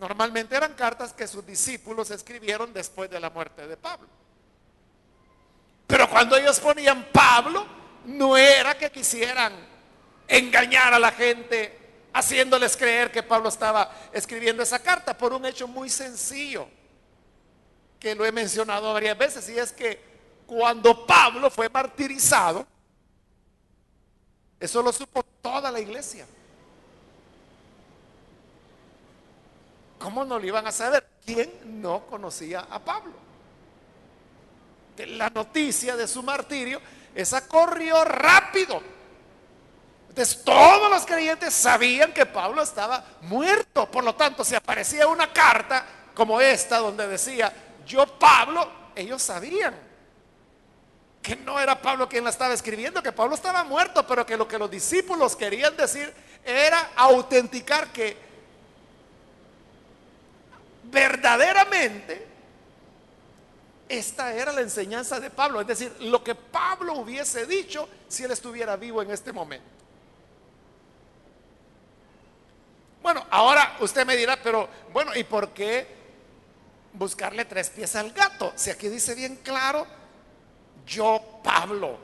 Normalmente 0.00 0.56
eran 0.56 0.74
cartas 0.74 1.12
que 1.12 1.28
sus 1.28 1.46
discípulos 1.46 2.10
escribieron 2.10 2.72
después 2.72 3.08
de 3.08 3.20
la 3.20 3.30
muerte 3.30 3.68
de 3.68 3.76
Pablo. 3.76 4.08
Pero 5.86 6.10
cuando 6.10 6.36
ellos 6.36 6.58
ponían 6.58 7.06
Pablo, 7.12 7.64
no 8.06 8.36
era 8.36 8.76
que 8.76 8.90
quisieran 8.90 9.71
engañar 10.32 10.94
a 10.94 10.98
la 10.98 11.12
gente 11.12 11.78
haciéndoles 12.14 12.76
creer 12.76 13.12
que 13.12 13.22
Pablo 13.22 13.50
estaba 13.50 13.90
escribiendo 14.12 14.62
esa 14.62 14.78
carta 14.78 15.16
por 15.16 15.32
un 15.32 15.44
hecho 15.44 15.68
muy 15.68 15.90
sencillo, 15.90 16.66
que 18.00 18.14
lo 18.14 18.24
he 18.24 18.32
mencionado 18.32 18.92
varias 18.94 19.16
veces, 19.16 19.48
y 19.50 19.58
es 19.58 19.72
que 19.72 20.00
cuando 20.46 21.06
Pablo 21.06 21.50
fue 21.50 21.68
martirizado, 21.68 22.66
eso 24.58 24.82
lo 24.82 24.92
supo 24.92 25.22
toda 25.42 25.70
la 25.70 25.80
iglesia. 25.80 26.26
¿Cómo 29.98 30.24
no 30.24 30.38
lo 30.38 30.46
iban 30.46 30.66
a 30.66 30.72
saber? 30.72 31.06
¿Quién 31.24 31.80
no 31.82 32.06
conocía 32.06 32.60
a 32.70 32.78
Pablo? 32.78 33.12
La 34.96 35.30
noticia 35.30 35.96
de 35.96 36.08
su 36.08 36.22
martirio, 36.22 36.80
esa 37.14 37.46
corrió 37.46 38.02
rápido. 38.04 38.82
Entonces 40.12 40.44
todos 40.44 40.90
los 40.90 41.06
creyentes 41.06 41.54
sabían 41.54 42.12
que 42.12 42.26
Pablo 42.26 42.62
estaba 42.62 43.02
muerto. 43.22 43.90
Por 43.90 44.04
lo 44.04 44.14
tanto, 44.14 44.44
si 44.44 44.54
aparecía 44.54 45.06
una 45.06 45.32
carta 45.32 45.86
como 46.12 46.38
esta 46.38 46.76
donde 46.76 47.08
decía, 47.08 47.50
yo 47.86 48.06
Pablo, 48.18 48.70
ellos 48.94 49.22
sabían 49.22 49.74
que 51.22 51.34
no 51.34 51.58
era 51.58 51.80
Pablo 51.80 52.10
quien 52.10 52.24
la 52.24 52.28
estaba 52.30 52.52
escribiendo, 52.52 53.02
que 53.02 53.10
Pablo 53.10 53.34
estaba 53.34 53.64
muerto, 53.64 54.06
pero 54.06 54.26
que 54.26 54.36
lo 54.36 54.46
que 54.46 54.58
los 54.58 54.70
discípulos 54.70 55.34
querían 55.34 55.74
decir 55.78 56.12
era 56.44 56.90
autenticar 56.94 57.90
que 57.90 58.14
verdaderamente 60.84 62.26
esta 63.88 64.34
era 64.34 64.52
la 64.52 64.60
enseñanza 64.60 65.18
de 65.20 65.30
Pablo, 65.30 65.62
es 65.62 65.66
decir, 65.66 65.90
lo 66.00 66.22
que 66.22 66.34
Pablo 66.34 66.96
hubiese 66.98 67.46
dicho 67.46 67.88
si 68.08 68.24
él 68.24 68.30
estuviera 68.32 68.76
vivo 68.76 69.00
en 69.00 69.10
este 69.10 69.32
momento. 69.32 69.81
Bueno, 73.02 73.26
ahora 73.30 73.76
usted 73.80 74.06
me 74.06 74.16
dirá, 74.16 74.38
pero 74.42 74.68
bueno, 74.92 75.14
¿y 75.14 75.24
por 75.24 75.50
qué 75.50 75.86
buscarle 76.92 77.44
tres 77.44 77.70
pies 77.70 77.96
al 77.96 78.12
gato? 78.12 78.52
Si 78.54 78.70
aquí 78.70 78.88
dice 78.88 79.14
bien 79.14 79.36
claro, 79.42 79.86
yo 80.86 81.40
Pablo 81.42 81.98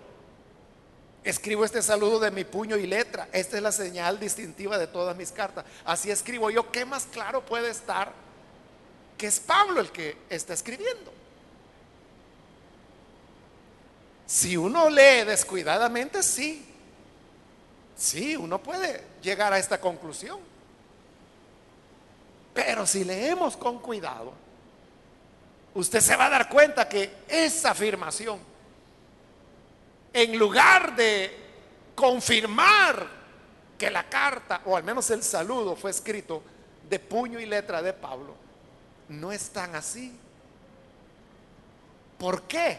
escribo 1.22 1.64
este 1.64 1.82
saludo 1.82 2.18
de 2.20 2.30
mi 2.30 2.44
puño 2.44 2.76
y 2.76 2.86
letra, 2.86 3.28
esta 3.32 3.56
es 3.56 3.62
la 3.62 3.72
señal 3.72 4.18
distintiva 4.18 4.78
de 4.78 4.86
todas 4.86 5.16
mis 5.16 5.30
cartas, 5.30 5.64
así 5.84 6.10
escribo 6.10 6.50
yo, 6.50 6.70
¿qué 6.72 6.84
más 6.84 7.06
claro 7.06 7.44
puede 7.44 7.70
estar? 7.70 8.12
que 9.18 9.26
es 9.26 9.40
Pablo 9.40 9.80
el 9.80 9.90
que 9.90 10.16
está 10.30 10.54
escribiendo. 10.54 11.12
Si 14.24 14.56
uno 14.56 14.88
lee 14.88 15.24
descuidadamente, 15.26 16.22
sí. 16.22 16.64
Sí, 17.96 18.36
uno 18.36 18.62
puede 18.62 19.02
llegar 19.20 19.52
a 19.52 19.58
esta 19.58 19.80
conclusión. 19.80 20.38
Pero 22.58 22.84
si 22.88 23.04
leemos 23.04 23.56
con 23.56 23.78
cuidado, 23.78 24.32
usted 25.74 26.00
se 26.00 26.16
va 26.16 26.26
a 26.26 26.30
dar 26.30 26.48
cuenta 26.48 26.88
que 26.88 27.18
esa 27.28 27.70
afirmación, 27.70 28.40
en 30.12 30.36
lugar 30.36 30.96
de 30.96 31.36
confirmar 31.94 33.06
que 33.78 33.88
la 33.88 34.08
carta, 34.08 34.62
o 34.64 34.76
al 34.76 34.82
menos 34.82 35.08
el 35.10 35.22
saludo, 35.22 35.76
fue 35.76 35.92
escrito 35.92 36.42
de 36.90 36.98
puño 36.98 37.38
y 37.38 37.46
letra 37.46 37.80
de 37.80 37.92
Pablo, 37.92 38.34
no 39.08 39.30
es 39.30 39.50
tan 39.50 39.76
así. 39.76 40.18
¿Por 42.18 42.42
qué? 42.42 42.76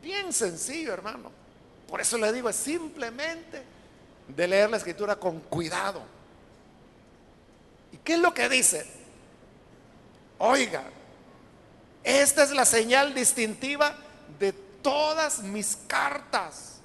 Bien 0.00 0.32
sencillo, 0.32 0.94
hermano. 0.94 1.30
Por 1.86 2.00
eso 2.00 2.16
le 2.16 2.32
digo, 2.32 2.48
es 2.48 2.56
simplemente 2.56 3.62
de 4.26 4.48
leer 4.48 4.70
la 4.70 4.78
escritura 4.78 5.16
con 5.16 5.38
cuidado. 5.38 6.00
¿Y 8.00 8.02
qué 8.02 8.14
es 8.14 8.18
lo 8.18 8.34
que 8.34 8.48
dice? 8.48 8.86
Oiga, 10.38 10.84
esta 12.02 12.42
es 12.42 12.50
la 12.50 12.64
señal 12.64 13.14
distintiva 13.14 13.94
de 14.38 14.52
todas 14.52 15.42
mis 15.42 15.76
cartas. 15.86 16.80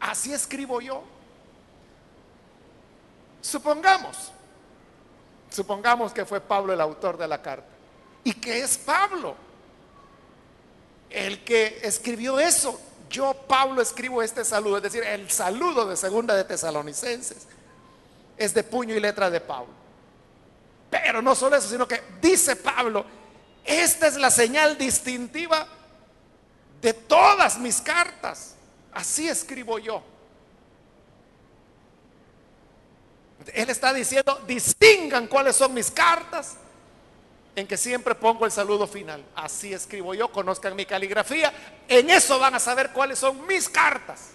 Así 0.00 0.32
escribo 0.32 0.80
yo. 0.80 1.02
Supongamos 3.40 4.32
Supongamos 5.50 6.12
que 6.12 6.24
fue 6.24 6.40
Pablo 6.40 6.72
el 6.72 6.80
autor 6.80 7.18
de 7.18 7.26
la 7.26 7.42
carta. 7.42 7.66
¿Y 8.22 8.32
qué 8.34 8.62
es 8.62 8.78
Pablo? 8.78 9.34
El 11.10 11.42
que 11.42 11.80
escribió 11.82 12.38
eso. 12.38 12.80
Yo, 13.10 13.34
Pablo, 13.34 13.82
escribo 13.82 14.22
este 14.22 14.44
saludo, 14.44 14.76
es 14.76 14.84
decir, 14.84 15.02
el 15.02 15.28
saludo 15.28 15.86
de 15.86 15.96
segunda 15.96 16.36
de 16.36 16.44
Tesalonicenses 16.44 17.48
es 18.36 18.54
de 18.54 18.62
puño 18.62 18.94
y 18.94 19.00
letra 19.00 19.28
de 19.28 19.40
Pablo. 19.40 19.79
Pero 20.90 21.22
no 21.22 21.34
solo 21.34 21.56
eso, 21.56 21.68
sino 21.68 21.86
que 21.86 22.02
dice 22.20 22.56
Pablo, 22.56 23.04
esta 23.64 24.08
es 24.08 24.16
la 24.16 24.30
señal 24.30 24.76
distintiva 24.76 25.66
de 26.82 26.92
todas 26.92 27.58
mis 27.58 27.80
cartas. 27.80 28.56
Así 28.92 29.28
escribo 29.28 29.78
yo. 29.78 30.02
Él 33.54 33.70
está 33.70 33.92
diciendo, 33.92 34.42
distingan 34.46 35.26
cuáles 35.26 35.56
son 35.56 35.72
mis 35.72 35.90
cartas, 35.90 36.56
en 37.56 37.66
que 37.66 37.76
siempre 37.76 38.14
pongo 38.14 38.44
el 38.44 38.52
saludo 38.52 38.86
final. 38.86 39.24
Así 39.34 39.72
escribo 39.72 40.14
yo, 40.14 40.30
conozcan 40.30 40.76
mi 40.76 40.86
caligrafía, 40.86 41.52
en 41.88 42.10
eso 42.10 42.38
van 42.38 42.54
a 42.54 42.58
saber 42.58 42.90
cuáles 42.90 43.18
son 43.18 43.46
mis 43.46 43.68
cartas. 43.68 44.30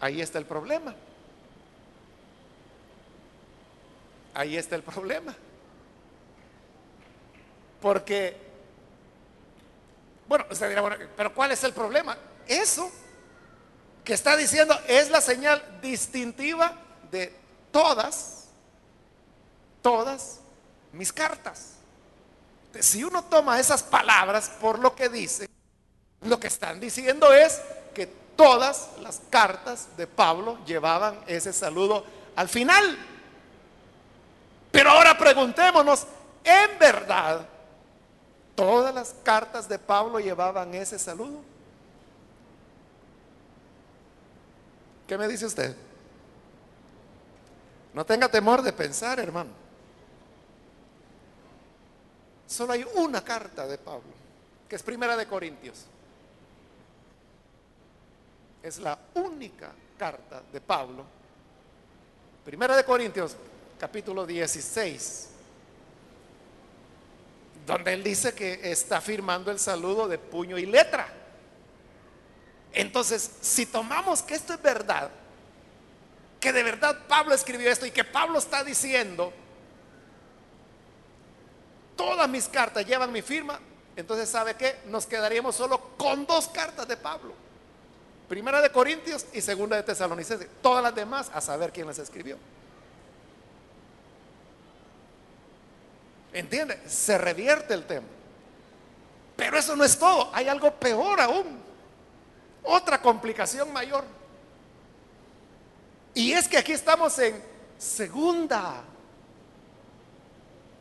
Ahí 0.00 0.20
está 0.20 0.38
el 0.38 0.44
problema. 0.46 0.94
Ahí 4.38 4.56
está 4.56 4.76
el 4.76 4.84
problema. 4.84 5.34
Porque, 7.82 8.36
bueno, 10.28 10.44
usted 10.48 10.68
dirá, 10.68 10.80
bueno, 10.80 10.96
pero 11.16 11.34
¿cuál 11.34 11.50
es 11.50 11.64
el 11.64 11.72
problema? 11.72 12.16
Eso 12.46 12.88
que 14.04 14.14
está 14.14 14.36
diciendo 14.36 14.78
es 14.86 15.10
la 15.10 15.20
señal 15.20 15.80
distintiva 15.82 16.72
de 17.10 17.34
todas, 17.72 18.44
todas 19.82 20.38
mis 20.92 21.12
cartas. 21.12 21.72
Si 22.78 23.02
uno 23.02 23.24
toma 23.24 23.58
esas 23.58 23.82
palabras 23.82 24.52
por 24.60 24.78
lo 24.78 24.94
que 24.94 25.08
dice, 25.08 25.48
lo 26.20 26.38
que 26.38 26.46
están 26.46 26.78
diciendo 26.78 27.34
es 27.34 27.60
que 27.92 28.06
todas 28.36 28.90
las 29.00 29.20
cartas 29.30 29.88
de 29.96 30.06
Pablo 30.06 30.64
llevaban 30.64 31.18
ese 31.26 31.52
saludo 31.52 32.04
al 32.36 32.48
final. 32.48 33.17
Pero 34.78 34.90
ahora 34.90 35.18
preguntémonos, 35.18 36.06
¿en 36.44 36.78
verdad 36.78 37.44
todas 38.54 38.94
las 38.94 39.12
cartas 39.24 39.68
de 39.68 39.76
Pablo 39.76 40.20
llevaban 40.20 40.72
ese 40.72 41.00
saludo? 41.00 41.40
¿Qué 45.08 45.18
me 45.18 45.26
dice 45.26 45.46
usted? 45.46 45.74
No 47.92 48.06
tenga 48.06 48.28
temor 48.28 48.62
de 48.62 48.72
pensar, 48.72 49.18
hermano. 49.18 49.50
Solo 52.46 52.74
hay 52.74 52.86
una 52.94 53.24
carta 53.24 53.66
de 53.66 53.78
Pablo, 53.78 54.12
que 54.68 54.76
es 54.76 54.82
Primera 54.84 55.16
de 55.16 55.26
Corintios. 55.26 55.86
Es 58.62 58.78
la 58.78 58.96
única 59.14 59.72
carta 59.98 60.40
de 60.52 60.60
Pablo. 60.60 61.04
Primera 62.44 62.76
de 62.76 62.84
Corintios, 62.84 63.36
capítulo 63.78 64.26
16, 64.26 65.28
donde 67.66 67.92
él 67.92 68.02
dice 68.02 68.34
que 68.34 68.70
está 68.70 69.00
firmando 69.00 69.50
el 69.50 69.58
saludo 69.58 70.08
de 70.08 70.18
puño 70.18 70.58
y 70.58 70.66
letra. 70.66 71.08
Entonces, 72.72 73.30
si 73.40 73.66
tomamos 73.66 74.22
que 74.22 74.34
esto 74.34 74.54
es 74.54 74.62
verdad, 74.62 75.10
que 76.40 76.52
de 76.52 76.62
verdad 76.62 77.06
Pablo 77.08 77.34
escribió 77.34 77.70
esto 77.70 77.86
y 77.86 77.90
que 77.90 78.04
Pablo 78.04 78.38
está 78.38 78.62
diciendo, 78.64 79.32
todas 81.96 82.28
mis 82.28 82.48
cartas 82.48 82.86
llevan 82.86 83.12
mi 83.12 83.22
firma, 83.22 83.58
entonces 83.96 84.28
¿sabe 84.28 84.54
qué? 84.54 84.78
Nos 84.86 85.06
quedaríamos 85.06 85.56
solo 85.56 85.96
con 85.96 86.26
dos 86.26 86.48
cartas 86.48 86.86
de 86.86 86.96
Pablo. 86.96 87.34
Primera 88.28 88.60
de 88.60 88.70
Corintios 88.70 89.26
y 89.32 89.40
segunda 89.40 89.76
de 89.76 89.82
Tesalonicenses. 89.82 90.48
Todas 90.62 90.82
las 90.82 90.94
demás 90.94 91.30
a 91.32 91.40
saber 91.40 91.72
quién 91.72 91.86
las 91.86 91.98
escribió. 91.98 92.36
¿Entiende? 96.38 96.80
Se 96.86 97.18
revierte 97.18 97.74
el 97.74 97.84
tema. 97.84 98.06
Pero 99.34 99.58
eso 99.58 99.74
no 99.74 99.82
es 99.82 99.98
todo. 99.98 100.30
Hay 100.32 100.46
algo 100.46 100.72
peor 100.72 101.20
aún. 101.20 101.58
Otra 102.62 103.02
complicación 103.02 103.72
mayor. 103.72 104.04
Y 106.14 106.32
es 106.32 106.46
que 106.46 106.56
aquí 106.56 106.70
estamos 106.70 107.18
en 107.18 107.42
Segunda. 107.76 108.84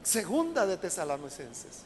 Segunda 0.03 0.63
de 0.67 0.77
Tesalonicenses. 0.77 1.81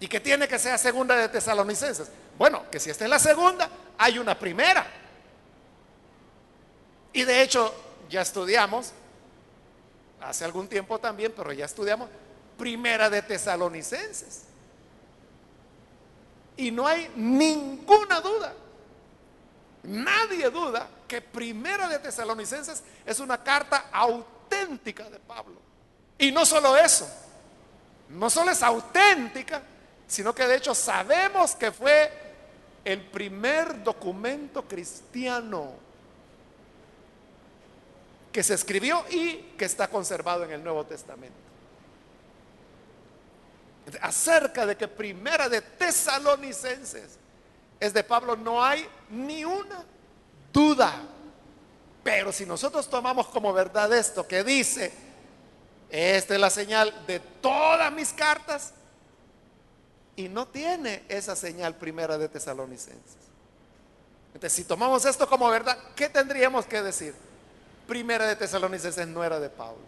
¿Y 0.00 0.06
qué 0.06 0.20
tiene 0.20 0.46
que 0.46 0.58
ser 0.58 0.78
segunda 0.78 1.16
de 1.16 1.30
Tesalonicenses? 1.30 2.10
Bueno, 2.36 2.70
que 2.70 2.78
si 2.78 2.90
esta 2.90 3.04
es 3.04 3.10
la 3.10 3.18
segunda, 3.18 3.70
hay 3.96 4.18
una 4.18 4.38
primera. 4.38 4.86
Y 7.14 7.24
de 7.24 7.40
hecho, 7.40 7.74
ya 8.10 8.20
estudiamos, 8.20 8.92
hace 10.20 10.44
algún 10.44 10.68
tiempo 10.68 10.98
también, 10.98 11.32
pero 11.36 11.52
ya 11.52 11.64
estudiamos, 11.64 12.08
primera 12.56 13.08
de 13.08 13.22
Tesalonicenses. 13.22 14.44
Y 16.56 16.70
no 16.70 16.86
hay 16.86 17.10
ninguna 17.14 18.20
duda, 18.20 18.52
nadie 19.84 20.50
duda 20.50 20.88
que 21.06 21.20
primera 21.20 21.88
de 21.88 21.98
Tesalonicenses 22.00 22.82
es 23.06 23.20
una 23.20 23.42
carta 23.42 23.86
auténtica 23.92 25.08
de 25.08 25.18
Pablo. 25.20 25.56
Y 26.18 26.32
no 26.32 26.44
solo 26.44 26.76
eso, 26.76 27.08
no 28.08 28.28
solo 28.28 28.50
es 28.50 28.62
auténtica, 28.62 29.62
sino 30.06 30.34
que 30.34 30.46
de 30.46 30.56
hecho 30.56 30.74
sabemos 30.74 31.54
que 31.54 31.70
fue 31.70 32.10
el 32.84 33.02
primer 33.02 33.84
documento 33.84 34.66
cristiano 34.66 35.87
que 38.38 38.44
se 38.44 38.54
escribió 38.54 39.04
y 39.10 39.54
que 39.58 39.64
está 39.64 39.88
conservado 39.88 40.44
en 40.44 40.52
el 40.52 40.62
Nuevo 40.62 40.86
Testamento. 40.86 41.34
Acerca 44.00 44.64
de 44.64 44.76
que 44.76 44.86
primera 44.86 45.48
de 45.48 45.60
tesalonicenses 45.60 47.18
es 47.80 47.92
de 47.92 48.04
Pablo, 48.04 48.36
no 48.36 48.64
hay 48.64 48.88
ni 49.10 49.44
una 49.44 49.84
duda. 50.52 51.02
Pero 52.04 52.30
si 52.30 52.46
nosotros 52.46 52.88
tomamos 52.88 53.26
como 53.26 53.52
verdad 53.52 53.92
esto 53.92 54.24
que 54.24 54.44
dice, 54.44 54.92
esta 55.90 56.34
es 56.34 56.40
la 56.40 56.50
señal 56.50 56.94
de 57.08 57.18
todas 57.18 57.92
mis 57.92 58.12
cartas, 58.12 58.72
y 60.14 60.28
no 60.28 60.46
tiene 60.46 61.02
esa 61.08 61.34
señal 61.34 61.74
primera 61.74 62.16
de 62.16 62.28
tesalonicenses. 62.28 63.16
Entonces, 64.28 64.52
si 64.52 64.62
tomamos 64.62 65.04
esto 65.06 65.28
como 65.28 65.50
verdad, 65.50 65.76
¿qué 65.96 66.08
tendríamos 66.08 66.66
que 66.66 66.80
decir? 66.80 67.27
Primera 67.88 68.26
de 68.26 68.36
tesalonicenses 68.36 69.08
no 69.08 69.24
era 69.24 69.40
de 69.40 69.48
Pablo. 69.48 69.82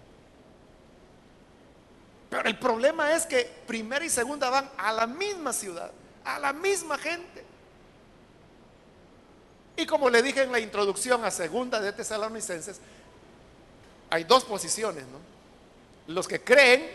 Pero 2.31 2.49
el 2.49 2.59
problema 2.59 3.13
es 3.13 3.27
que 3.27 3.45
primera 3.67 4.05
y 4.05 4.09
segunda 4.09 4.49
van 4.51 4.71
a 4.79 4.93
la 4.93 5.07
misma 5.07 5.53
ciudad, 5.53 5.91
a 6.25 6.39
la 6.39 6.53
misma 6.53 6.97
gente. 6.97 7.45
Y 9.77 9.85
como 9.85 10.09
le 10.09 10.23
dije 10.23 10.43
en 10.43 10.51
la 10.51 10.61
introducción 10.61 11.25
a 11.25 11.31
segunda 11.31 11.81
de 11.81 11.93
tesalonicenses, 11.93 12.81
hay 14.09 14.25
dos 14.25 14.45
posiciones, 14.45 15.05
¿no? 15.05 15.19
Los 16.13 16.27
que 16.27 16.43
creen 16.43 16.89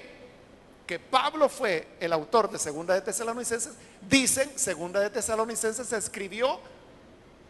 que 0.85 0.99
Pablo 0.99 1.49
fue 1.49 1.87
el 1.99 2.13
autor 2.13 2.49
de 2.49 2.59
Segunda 2.59 2.93
de 2.93 3.01
Tesalonicenses, 3.01 3.73
dicen, 4.07 4.57
Segunda 4.57 4.99
de 4.99 5.09
Tesalonicenses 5.09 5.87
se 5.87 5.97
escribió 5.97 6.59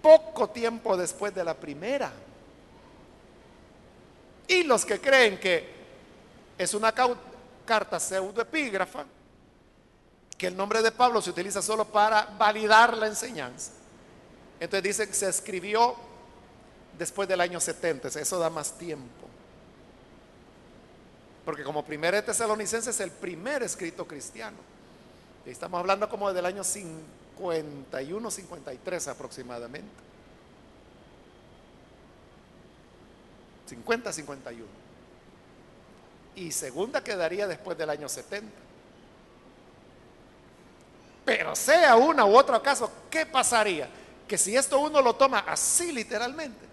poco 0.01 0.49
tiempo 0.49 0.95
después 0.95 1.33
de 1.33 1.43
la 1.43 1.53
primera. 1.53 2.11
Y 4.47 4.63
los 4.63 4.85
que 4.85 4.99
creen 4.99 5.39
que 5.39 5.67
es 6.57 6.73
una 6.73 6.93
carta 7.65 7.99
pseudoepígrafa, 7.99 9.05
que 10.37 10.47
el 10.47 10.57
nombre 10.57 10.81
de 10.81 10.91
Pablo 10.91 11.21
se 11.21 11.29
utiliza 11.29 11.61
solo 11.61 11.85
para 11.85 12.25
validar 12.37 12.97
la 12.97 13.07
enseñanza. 13.07 13.71
Entonces 14.59 14.83
dicen 14.83 15.07
que 15.07 15.13
se 15.13 15.29
escribió 15.29 15.95
después 16.97 17.27
del 17.27 17.41
año 17.41 17.59
70, 17.59 18.07
eso 18.07 18.39
da 18.39 18.49
más 18.49 18.77
tiempo. 18.77 19.27
Porque 21.43 21.63
como 21.63 21.85
primera 21.85 22.17
de 22.17 22.23
Tesalonicenses 22.23 22.95
es 22.95 23.01
el 23.01 23.11
primer 23.11 23.63
escrito 23.63 24.07
cristiano. 24.07 24.57
Estamos 25.45 25.79
hablando 25.79 26.09
como 26.09 26.33
del 26.33 26.45
año 26.45 26.63
51, 26.63 28.31
53 28.31 29.07
aproximadamente. 29.07 30.14
50, 33.65 34.13
51. 34.13 34.65
Y 36.35 36.51
segunda 36.51 37.03
quedaría 37.03 37.47
después 37.47 37.77
del 37.77 37.89
año 37.89 38.09
70. 38.09 38.51
Pero 41.23 41.55
sea 41.55 41.95
una 41.95 42.25
u 42.25 42.37
otro 42.37 42.61
caso, 42.61 42.91
¿qué 43.09 43.25
pasaría? 43.25 43.89
Que 44.27 44.37
si 44.37 44.55
esto 44.55 44.79
uno 44.79 45.01
lo 45.01 45.15
toma 45.15 45.39
así 45.39 45.91
literalmente, 45.91 46.65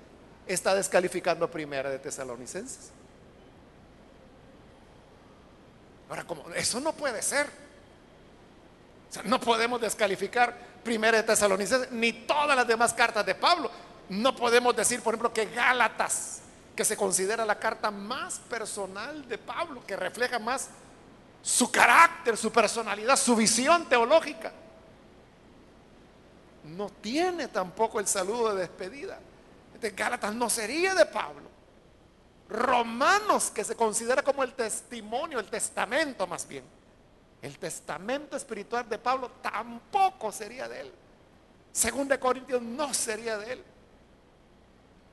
está 0.47 0.75
descalificando 0.75 1.51
primera 1.51 1.89
de 1.89 1.99
Tesalonicenses. 1.99 2.91
Ahora, 6.11 6.25
como 6.25 6.51
eso 6.51 6.79
no 6.81 6.93
puede 6.93 7.23
ser. 7.23 7.49
no 9.25 9.41
podemos 9.41 9.81
descalificar 9.81 10.73
Primera 10.85 11.17
de 11.17 11.23
Tesalonicenses 11.23 11.91
ni 11.93 12.13
todas 12.13 12.57
las 12.57 12.67
demás 12.67 12.93
cartas 12.93 13.25
de 13.25 13.35
Pablo. 13.35 13.71
No 14.09 14.35
podemos 14.35 14.75
decir, 14.77 15.01
por 15.01 15.15
ejemplo, 15.15 15.33
que 15.33 15.47
Gálatas, 15.47 16.42
que 16.75 16.85
se 16.85 16.97
considera 16.97 17.45
la 17.45 17.59
carta 17.59 17.91
más 17.91 18.39
personal 18.39 19.29
de 19.29 19.39
Pablo, 19.39 19.85
que 19.87 19.97
refleja 19.97 20.39
más 20.39 20.71
su 21.43 21.71
carácter, 21.71 22.37
su 22.37 22.51
personalidad, 22.53 23.17
su 23.17 23.37
visión 23.37 23.89
teológica, 23.89 24.53
no 26.65 26.89
tiene 26.89 27.49
tampoco 27.49 28.01
el 28.01 28.07
saludo 28.07 28.55
de 28.55 28.63
despedida. 28.63 29.19
De 29.81 29.91
Gálatas 29.91 30.35
no 30.35 30.49
sería 30.49 30.95
de 30.95 31.07
Pablo. 31.07 31.51
Romanos, 32.49 33.51
que 33.51 33.65
se 33.65 33.75
considera 33.75 34.23
como 34.23 34.43
el 34.45 34.53
testimonio, 34.55 35.41
el 35.41 35.49
testamento 35.49 36.27
más 36.27 36.47
bien. 36.47 36.65
El 37.41 37.59
testamento 37.59 38.37
espiritual 38.37 38.89
de 38.89 38.99
Pablo 38.99 39.31
tampoco 39.43 40.31
sería 40.31 40.69
de 40.69 40.83
él. 40.83 40.93
Según 41.73 42.07
de 42.07 42.21
Corintios 42.21 42.63
no 42.63 42.95
sería 42.95 43.39
de 43.39 43.55
él. 43.55 43.65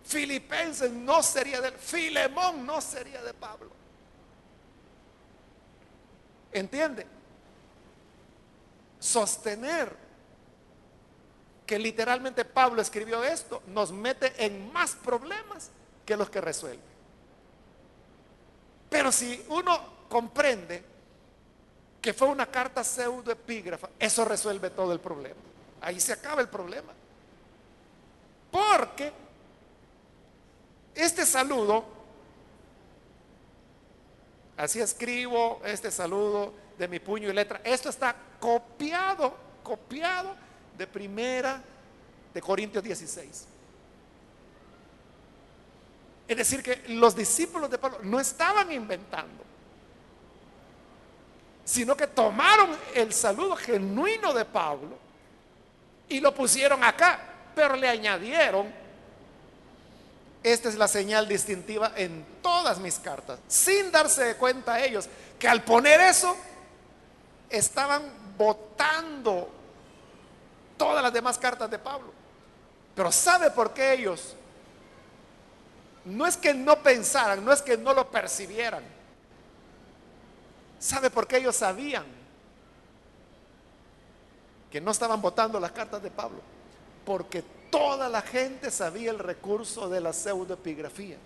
Filipenses 0.10 0.92
no 0.92 1.22
sería 1.22 1.62
de. 1.62 1.72
Filemón 1.72 2.66
no 2.66 2.82
sería 2.82 3.22
de 3.22 3.32
Pablo. 3.32 3.70
¿Entiende? 6.52 7.06
Sostener 8.98 9.96
que 11.64 11.78
literalmente 11.78 12.44
Pablo 12.44 12.82
escribió 12.82 13.24
esto 13.24 13.62
nos 13.68 13.92
mete 13.92 14.34
en 14.44 14.74
más 14.74 14.96
problemas 14.96 15.70
que 16.08 16.18
los 16.18 16.28
que 16.32 16.42
resuelve. 16.42 16.82
Pero 18.90 19.12
si 19.12 19.46
uno 19.50 20.08
comprende 20.10 20.84
que 22.02 22.16
fue 22.16 22.30
una 22.30 22.48
carta 22.48 22.84
pseudoepígrafa, 22.84 23.90
eso 24.00 24.26
resuelve 24.26 24.72
todo 24.72 24.92
el 24.92 25.00
problema. 25.00 25.40
Ahí 25.82 26.00
se 26.00 26.14
acaba 26.14 26.42
el 26.42 26.50
problema. 26.50 26.94
Porque 28.50 29.29
este 31.02 31.26
saludo, 31.26 31.86
así 34.58 34.80
escribo 34.80 35.62
este 35.64 35.92
saludo 35.92 36.54
de 36.78 36.88
mi 36.88 37.00
puño 37.00 37.30
y 37.30 37.34
letra, 37.34 37.62
esto 37.64 37.90
está 37.90 38.16
copiado, 38.40 39.36
copiado 39.64 40.36
de 40.78 40.88
primera 40.88 41.62
de 42.34 42.42
Corintios 42.42 42.84
16. 42.84 43.48
Es 46.28 46.38
decir, 46.38 46.62
que 46.62 46.84
los 46.90 47.16
discípulos 47.16 47.72
de 47.72 47.78
Pablo 47.80 48.00
no 48.04 48.20
estaban 48.20 48.72
inventando, 48.72 49.44
sino 51.66 51.98
que 51.98 52.08
tomaron 52.08 52.70
el 52.94 53.12
saludo 53.14 53.56
genuino 53.56 54.34
de 54.34 54.46
Pablo 54.46 54.98
y 56.08 56.20
lo 56.20 56.34
pusieron 56.34 56.84
acá, 56.84 57.20
pero 57.56 57.76
le 57.76 57.88
añadieron, 57.90 58.72
esta 60.44 60.70
es 60.70 60.76
la 60.76 60.88
señal 60.88 61.28
distintiva 61.28 61.92
en 61.96 62.26
todas 62.42 62.80
mis 62.80 63.00
cartas, 63.00 63.40
sin 63.48 63.92
darse 63.92 64.36
cuenta 64.38 64.84
ellos 64.84 65.10
que 65.38 65.48
al 65.48 65.64
poner 65.64 66.00
eso 66.02 66.36
estaban 67.50 68.04
votando 68.38 69.50
todas 70.78 71.04
las 71.04 71.12
demás 71.12 71.38
cartas 71.38 71.70
de 71.70 71.80
Pablo. 71.80 72.14
Pero 72.96 73.12
¿sabe 73.12 73.52
por 73.52 73.74
qué 73.74 73.94
ellos 73.94 74.36
no 76.06 76.26
es 76.26 76.38
que 76.38 76.54
no 76.54 76.82
pensaran, 76.82 77.44
no 77.44 77.52
es 77.52 77.62
que 77.62 77.78
no 77.78 77.94
lo 77.94 78.10
percibieran. 78.10 78.84
¿Sabe 80.80 81.10
por 81.10 81.28
qué 81.28 81.38
ellos 81.38 81.56
sabían 81.56 82.06
que 84.72 84.80
no 84.80 84.92
estaban 84.92 85.22
votando 85.22 85.60
las 85.60 85.72
cartas 85.72 86.02
de 86.02 86.10
Pablo? 86.10 86.40
Porque 87.06 87.44
toda 87.70 88.10
la 88.10 88.22
gente 88.22 88.72
sabía 88.72 89.12
el 89.12 89.20
recurso 89.20 89.90
de 89.90 90.02
la 90.02 90.14
pseudoepigrafía. 90.14 91.18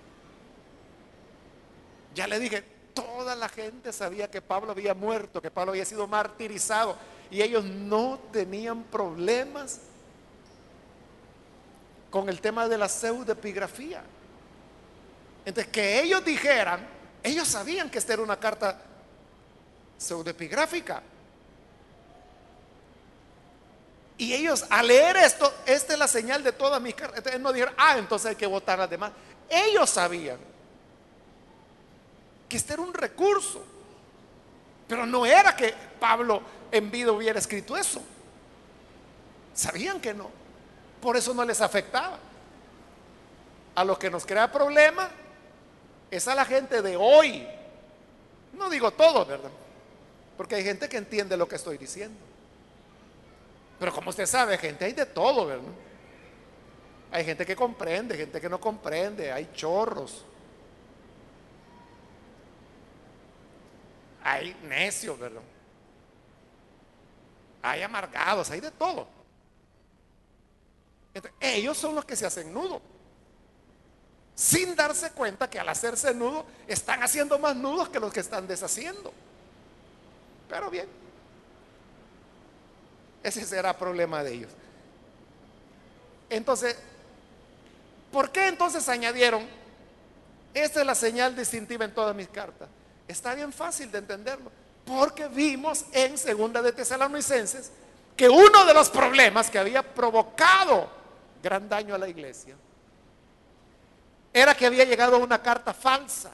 Ya 2.15 2.27
le 2.27 2.39
dije, 2.39 2.63
toda 2.93 3.35
la 3.35 3.49
gente 3.49 3.91
sabía 3.91 4.29
que 4.29 4.41
Pablo 4.41 4.71
había 4.71 4.93
muerto, 4.93 5.41
que 5.41 5.51
Pablo 5.51 5.71
había 5.71 5.85
sido 5.85 6.07
martirizado 6.07 6.95
y 7.31 7.41
ellos 7.41 7.63
no 7.65 8.19
tenían 8.31 8.83
problemas 8.83 9.79
con 12.09 12.29
el 12.29 12.39
tema 12.39 12.67
de 12.67 12.77
la 12.77 12.87
pseudoepigrafía. 12.87 14.03
Entonces, 15.45 15.71
que 15.71 16.01
ellos 16.01 16.23
dijeran, 16.23 16.87
ellos 17.23 17.47
sabían 17.47 17.89
que 17.89 17.97
esta 17.97 18.13
era 18.13 18.21
una 18.21 18.39
carta 18.39 18.79
pseudoepigráfica. 19.97 21.01
Y 24.18 24.34
ellos, 24.34 24.66
al 24.70 24.88
leer 24.88 25.18
esto, 25.18 25.51
esta 25.66 25.93
es 25.93 25.99
la 25.99 26.07
señal 26.07 26.43
de 26.43 26.51
todas 26.51 26.82
mis. 26.82 26.93
Entonces, 26.93 27.39
no 27.39 27.51
dijeron, 27.51 27.74
ah, 27.78 27.97
entonces 27.97 28.30
hay 28.30 28.36
que 28.36 28.45
votar 28.45 28.78
las 28.78 28.89
demás. 28.89 29.11
Ellos 29.49 29.89
sabían 29.89 30.38
que 32.47 32.57
este 32.57 32.74
era 32.74 32.82
un 32.82 32.93
recurso. 32.93 33.64
Pero 34.88 35.05
no 35.05 35.26
era 35.26 35.55
que 35.55 35.74
Pablo 35.99 36.41
en 36.72 36.91
vida 36.91 37.11
hubiera 37.11 37.39
escrito 37.39 37.76
eso. 37.76 38.01
Sabían 39.53 39.99
que 39.99 40.14
no. 40.14 40.30
Por 41.01 41.18
eso 41.18 41.34
no 41.34 41.43
les 41.43 41.61
afectaba. 41.61 42.20
A 43.76 43.84
lo 43.84 43.97
que 43.97 44.09
nos 44.09 44.26
crea 44.26 44.51
problema 44.51 45.09
es 46.11 46.28
a 46.28 46.36
la 46.36 46.45
gente 46.45 46.82
de 46.82 46.95
hoy. 46.95 47.47
No 48.53 48.70
digo 48.70 48.91
todo, 48.91 49.26
¿verdad? 49.26 49.49
Porque 50.38 50.55
hay 50.55 50.64
gente 50.64 50.88
que 50.88 50.97
entiende 50.97 51.36
lo 51.36 51.47
que 51.47 51.55
estoy 51.55 51.78
diciendo. 51.78 52.20
Pero 53.80 53.93
como 53.93 54.09
usted 54.09 54.26
sabe, 54.26 54.57
gente, 54.57 54.86
hay 54.86 54.93
de 54.93 55.05
todo, 55.05 55.45
¿verdad? 55.45 55.71
Hay 57.11 57.26
gente 57.26 57.45
que 57.45 57.55
comprende, 57.55 58.17
gente 58.17 58.41
que 58.41 58.49
no 58.49 58.59
comprende, 58.59 59.32
hay 59.32 59.51
chorros. 59.53 60.26
Hay 64.24 64.55
necios, 64.63 65.19
¿verdad? 65.19 65.41
Hay 67.61 67.82
amargados, 67.82 68.49
hay 68.49 68.61
de 68.61 68.71
todo. 68.71 69.07
ellos 71.39 71.78
son 71.78 71.93
los 71.93 72.05
que 72.05 72.15
se 72.15 72.26
hacen 72.26 72.53
nudo. 72.53 72.82
Sin 74.36 74.76
darse 74.76 75.11
cuenta 75.11 75.49
que 75.49 75.59
al 75.59 75.69
hacerse 75.69 76.13
nudo 76.15 76.45
están 76.67 77.03
haciendo 77.03 77.38
más 77.38 77.55
nudos 77.55 77.89
que 77.89 77.99
los 77.99 78.11
que 78.11 78.21
están 78.21 78.47
deshaciendo. 78.47 79.13
Pero 80.49 80.69
bien, 80.71 80.88
ese 83.24 83.45
será 83.45 83.78
problema 83.78 84.24
de 84.24 84.34
ellos. 84.34 84.51
Entonces, 86.30 86.76
¿por 88.11 88.32
qué 88.32 88.47
entonces 88.47 88.88
añadieron? 88.89 89.47
Esta 90.53 90.82
es 90.82 90.86
la 90.86 90.95
señal 90.95 91.36
distintiva 91.36 91.86
en 91.86 91.93
todas 91.93 92.15
mis 92.15 92.28
cartas. 92.28 92.67
Está 93.07 93.34
bien 93.34 93.51
fácil 93.53 93.91
de 93.91 93.99
entenderlo. 93.99 94.51
Porque 94.86 95.28
vimos 95.30 95.86
en 95.93 96.17
Segunda 96.17 96.61
de 96.61 96.74
Tesalonicenses 96.74 97.71
que 98.17 98.30
uno 98.30 98.65
de 98.65 98.74
los 98.74 98.89
problemas 98.89 99.49
que 99.49 99.57
había 99.57 99.82
provocado 99.82 100.89
gran 101.41 101.67
daño 101.69 101.95
a 101.95 101.97
la 101.97 102.07
iglesia 102.07 102.55
era 104.34 104.55
que 104.55 104.65
había 104.65 104.84
llegado 104.84 105.17
una 105.17 105.41
carta 105.41 105.74
falsa 105.74 106.32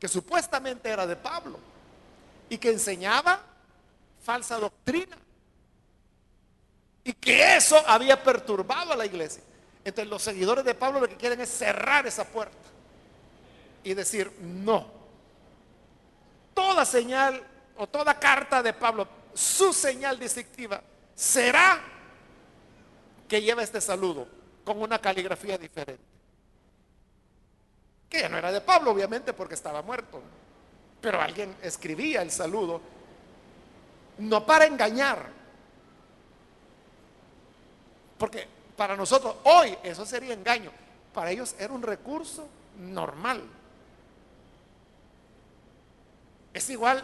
que 0.00 0.08
supuestamente 0.08 0.88
era 0.88 1.06
de 1.06 1.16
Pablo 1.16 1.58
y 2.48 2.58
que 2.58 2.70
enseñaba 2.70 3.40
falsa 4.22 4.56
doctrina 4.58 5.16
y 7.08 7.14
que 7.14 7.56
eso 7.56 7.82
había 7.86 8.22
perturbado 8.22 8.92
a 8.92 8.96
la 8.96 9.06
iglesia. 9.06 9.42
Entonces 9.82 10.10
los 10.10 10.20
seguidores 10.20 10.62
de 10.62 10.74
Pablo 10.74 11.00
lo 11.00 11.08
que 11.08 11.16
quieren 11.16 11.40
es 11.40 11.48
cerrar 11.48 12.06
esa 12.06 12.24
puerta 12.24 12.68
y 13.82 13.94
decir, 13.94 14.30
no, 14.42 14.86
toda 16.52 16.84
señal 16.84 17.42
o 17.78 17.86
toda 17.86 18.20
carta 18.20 18.62
de 18.62 18.74
Pablo, 18.74 19.08
su 19.32 19.72
señal 19.72 20.18
distintiva 20.18 20.82
será 21.14 21.80
que 23.26 23.40
lleva 23.40 23.62
este 23.62 23.80
saludo 23.80 24.28
con 24.62 24.82
una 24.82 24.98
caligrafía 24.98 25.56
diferente. 25.56 26.04
Que 28.10 28.20
ya 28.20 28.28
no 28.28 28.36
era 28.36 28.52
de 28.52 28.60
Pablo, 28.60 28.90
obviamente, 28.90 29.32
porque 29.32 29.54
estaba 29.54 29.80
muerto. 29.80 30.20
Pero 31.00 31.22
alguien 31.22 31.56
escribía 31.62 32.20
el 32.20 32.30
saludo, 32.30 32.82
no 34.18 34.44
para 34.44 34.66
engañar. 34.66 35.37
Porque 38.18 38.46
para 38.76 38.96
nosotros 38.96 39.36
hoy 39.44 39.76
eso 39.82 40.04
sería 40.04 40.34
engaño. 40.34 40.70
Para 41.14 41.30
ellos 41.30 41.54
era 41.58 41.72
un 41.72 41.82
recurso 41.82 42.48
normal. 42.76 43.42
Es 46.52 46.68
igual 46.70 47.02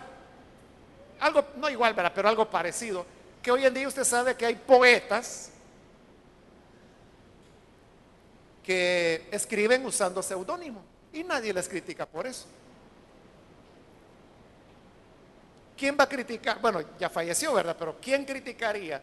algo, 1.21 1.45
no 1.57 1.71
igual, 1.71 1.95
¿verdad? 1.95 2.13
Pero 2.15 2.29
algo 2.29 2.51
parecido. 2.51 3.07
Que 3.43 3.51
hoy 3.51 3.65
en 3.65 3.75
día 3.75 3.89
usted 3.89 4.05
sabe 4.05 4.37
que 4.37 4.47
hay 4.47 4.57
poetas 4.57 5.51
que 8.63 9.29
escriben 9.31 9.85
usando 9.85 10.23
seudónimo 10.23 10.83
y 11.13 11.23
nadie 11.23 11.53
les 11.53 11.69
critica 11.69 12.07
por 12.07 12.27
eso. 12.27 12.47
¿Quién 15.77 15.97
va 15.99 16.05
a 16.05 16.09
criticar? 16.09 16.61
Bueno, 16.61 16.81
ya 16.99 17.11
falleció, 17.11 17.53
¿verdad? 17.53 17.77
Pero 17.79 17.99
¿quién 18.01 18.25
criticaría 18.25 19.03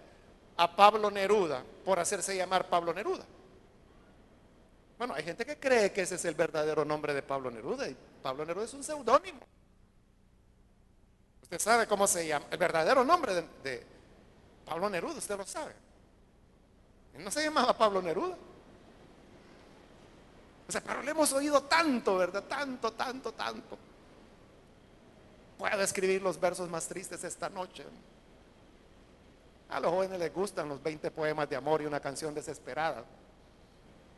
a 0.57 0.75
Pablo 0.75 1.09
Neruda 1.09 1.63
por 1.85 1.99
hacerse 1.99 2.35
llamar 2.35 2.69
Pablo 2.69 2.93
Neruda? 2.93 3.25
Bueno, 4.97 5.15
hay 5.15 5.23
gente 5.23 5.45
que 5.45 5.57
cree 5.57 5.91
que 5.91 6.01
ese 6.01 6.15
es 6.15 6.25
el 6.25 6.35
verdadero 6.35 6.85
nombre 6.85 7.13
de 7.13 7.23
Pablo 7.23 7.49
Neruda 7.49 7.87
y 7.87 7.97
Pablo 8.21 8.45
Neruda 8.45 8.65
es 8.65 8.73
un 8.73 8.83
seudónimo. 8.83 9.39
Usted 11.41 11.59
sabe 11.59 11.87
cómo 11.87 12.05
se 12.07 12.27
llama, 12.27 12.45
el 12.51 12.57
verdadero 12.57 13.03
nombre 13.03 13.33
de, 13.63 13.83
Pablo 14.63 14.89
Neruda, 14.89 15.15
usted 15.15 15.35
lo 15.35 15.45
sabe. 15.45 15.73
no 17.17 17.31
se 17.31 17.43
llamaba 17.43 17.75
Pablo 17.77 18.01
Neruda. 18.01 18.37
Pero 20.71 21.01
le 21.01 21.11
hemos 21.11 21.33
oído 21.33 21.63
tanto, 21.63 22.17
¿verdad? 22.17 22.43
Tanto, 22.43 22.93
tanto, 22.93 23.33
tanto. 23.33 23.77
Puedo 25.57 25.81
escribir 25.81 26.21
los 26.21 26.39
versos 26.39 26.69
más 26.69 26.87
tristes 26.87 27.23
esta 27.23 27.49
noche. 27.49 27.83
A 29.71 29.79
los 29.79 29.89
jóvenes 29.89 30.19
les 30.19 30.33
gustan 30.33 30.67
los 30.67 30.83
20 30.83 31.09
poemas 31.11 31.49
de 31.49 31.55
amor 31.55 31.81
y 31.81 31.85
una 31.85 32.01
canción 32.01 32.33
desesperada. 32.33 33.05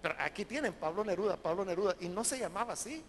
Pero 0.01 0.15
aquí 0.19 0.45
tienen 0.45 0.73
Pablo 0.73 1.03
Neruda, 1.03 1.37
Pablo 1.37 1.63
Neruda, 1.63 1.95
y 1.99 2.09
no 2.09 2.23
se 2.23 2.39
llamaba 2.39 2.73
así. 2.73 3.03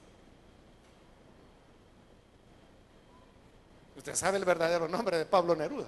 Usted 3.97 4.15
sabe 4.15 4.37
el 4.37 4.45
verdadero 4.45 4.87
nombre 4.89 5.17
de 5.17 5.25
Pablo 5.25 5.57
Neruda. 5.57 5.87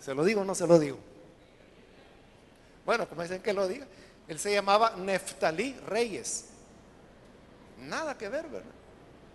¿Se 0.00 0.14
lo 0.14 0.22
digo 0.22 0.42
o 0.42 0.44
no 0.44 0.54
se 0.54 0.66
lo 0.66 0.78
digo? 0.78 0.98
Bueno, 2.84 3.08
como 3.08 3.22
dicen 3.22 3.42
que 3.42 3.52
lo 3.52 3.66
diga. 3.66 3.86
Él 4.28 4.38
se 4.38 4.52
llamaba 4.52 4.94
Neftalí 4.96 5.74
Reyes. 5.86 6.46
Nada 7.78 8.18
que 8.18 8.28
ver, 8.28 8.46
¿verdad? 8.48 8.70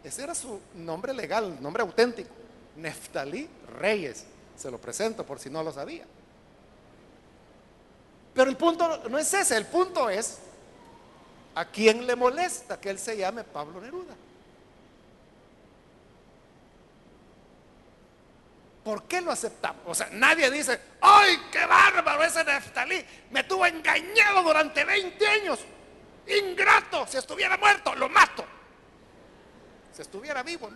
Ese 0.04 0.24
era 0.24 0.36
su 0.36 0.62
nombre 0.76 1.14
legal, 1.14 1.58
nombre 1.62 1.82
auténtico. 1.82 2.30
Neftalí 2.76 3.50
Reyes. 3.80 4.26
Se 4.62 4.70
lo 4.70 4.78
presento 4.78 5.26
por 5.26 5.40
si 5.40 5.50
no 5.50 5.64
lo 5.64 5.72
sabía. 5.72 6.06
Pero 8.36 8.48
el 8.48 8.56
punto 8.56 9.10
no 9.10 9.18
es 9.18 9.34
ese, 9.34 9.58
el 9.58 9.66
punto 9.66 10.08
es 10.08 10.38
a 11.56 11.66
quién 11.66 12.06
le 12.06 12.16
molesta 12.16 12.80
que 12.80 12.92
él 12.92 13.00
se 13.00 13.18
llame 13.18 13.44
Pablo 13.44 13.82
Neruda. 13.82 14.14
¿Por 18.84 19.04
qué 19.06 19.20
lo 19.22 19.32
aceptamos? 19.32 19.82
O 19.88 19.96
sea, 19.96 20.10
nadie 20.12 20.52
dice, 20.52 20.80
¡ay, 21.02 21.40
qué 21.52 21.66
bárbaro 21.66 22.24
ese 22.24 22.44
Neftalí! 22.44 23.04
Me 23.32 23.44
tuvo 23.46 23.66
engañado 23.66 24.44
durante 24.44 24.86
20 24.86 25.28
años. 25.28 25.60
Ingrato, 26.28 27.08
si 27.08 27.18
estuviera 27.18 27.58
muerto, 27.58 27.96
lo 27.96 28.10
mato. 28.10 28.46
Si 29.92 30.04
estuviera 30.04 30.44
vivo. 30.44 30.70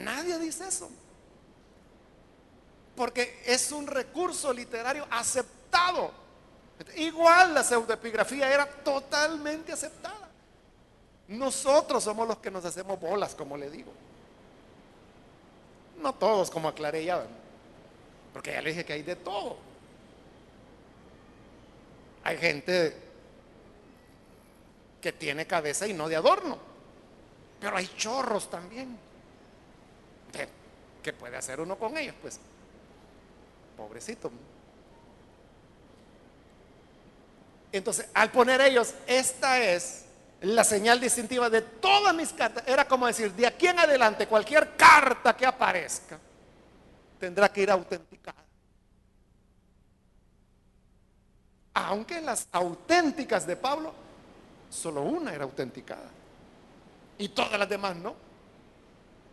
Nadie 0.00 0.38
dice 0.38 0.66
eso. 0.68 0.90
Porque 2.96 3.42
es 3.46 3.70
un 3.72 3.86
recurso 3.86 4.52
literario 4.52 5.06
aceptado. 5.10 6.10
Igual 6.96 7.54
la 7.54 7.62
pseudoepigrafía 7.62 8.52
era 8.52 8.66
totalmente 8.66 9.72
aceptada. 9.72 10.28
Nosotros 11.28 12.02
somos 12.02 12.26
los 12.26 12.38
que 12.38 12.50
nos 12.50 12.64
hacemos 12.64 12.98
bolas, 12.98 13.34
como 13.34 13.56
le 13.56 13.70
digo. 13.70 13.92
No 16.00 16.14
todos, 16.14 16.50
como 16.50 16.68
aclaré 16.68 17.04
ya. 17.04 17.24
Porque 18.32 18.52
ya 18.52 18.62
le 18.62 18.70
dije 18.70 18.84
que 18.84 18.94
hay 18.94 19.02
de 19.02 19.16
todo. 19.16 19.58
Hay 22.24 22.38
gente 22.38 22.96
que 25.00 25.12
tiene 25.12 25.46
cabeza 25.46 25.86
y 25.86 25.92
no 25.92 26.08
de 26.08 26.16
adorno. 26.16 26.58
Pero 27.60 27.76
hay 27.76 27.86
chorros 27.96 28.48
también. 28.50 29.09
¿Qué 31.02 31.12
puede 31.12 31.36
hacer 31.36 31.60
uno 31.60 31.78
con 31.78 31.96
ellos? 31.96 32.14
Pues, 32.20 32.38
pobrecito. 33.76 34.30
Entonces, 37.72 38.08
al 38.14 38.30
poner 38.30 38.60
ellos, 38.60 38.94
esta 39.06 39.60
es 39.60 40.04
la 40.42 40.64
señal 40.64 41.00
distintiva 41.00 41.50
de 41.50 41.60
todas 41.62 42.14
mis 42.14 42.32
cartas 42.32 42.64
era 42.66 42.86
como 42.86 43.06
decir, 43.06 43.32
de 43.32 43.46
aquí 43.46 43.66
en 43.66 43.78
adelante 43.78 44.26
cualquier 44.26 44.74
carta 44.74 45.36
que 45.36 45.44
aparezca 45.44 46.18
tendrá 47.18 47.52
que 47.52 47.62
ir 47.62 47.70
autenticada. 47.70 48.42
Aunque 51.74 52.20
las 52.20 52.48
auténticas 52.50 53.46
de 53.46 53.56
Pablo, 53.56 53.92
solo 54.70 55.02
una 55.02 55.32
era 55.34 55.44
autenticada. 55.44 56.08
Y 57.18 57.28
todas 57.28 57.58
las 57.58 57.68
demás 57.68 57.94
no. 57.96 58.29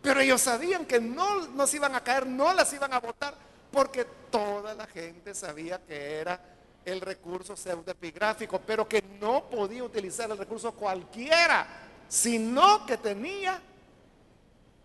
Pero 0.08 0.20
ellos 0.20 0.40
sabían 0.40 0.86
que 0.86 1.02
no 1.02 1.48
nos 1.48 1.74
iban 1.74 1.94
a 1.94 2.02
caer, 2.02 2.26
no 2.26 2.54
las 2.54 2.72
iban 2.72 2.90
a 2.94 2.98
votar, 2.98 3.34
porque 3.70 4.06
toda 4.30 4.72
la 4.72 4.86
gente 4.86 5.34
sabía 5.34 5.84
que 5.84 6.14
era 6.14 6.40
el 6.82 7.02
recurso 7.02 7.54
pseudoepigráfico, 7.54 8.58
pero 8.58 8.88
que 8.88 9.02
no 9.20 9.50
podía 9.50 9.84
utilizar 9.84 10.30
el 10.30 10.38
recurso 10.38 10.72
cualquiera, 10.72 11.66
sino 12.08 12.86
que 12.86 12.96
tenía 12.96 13.60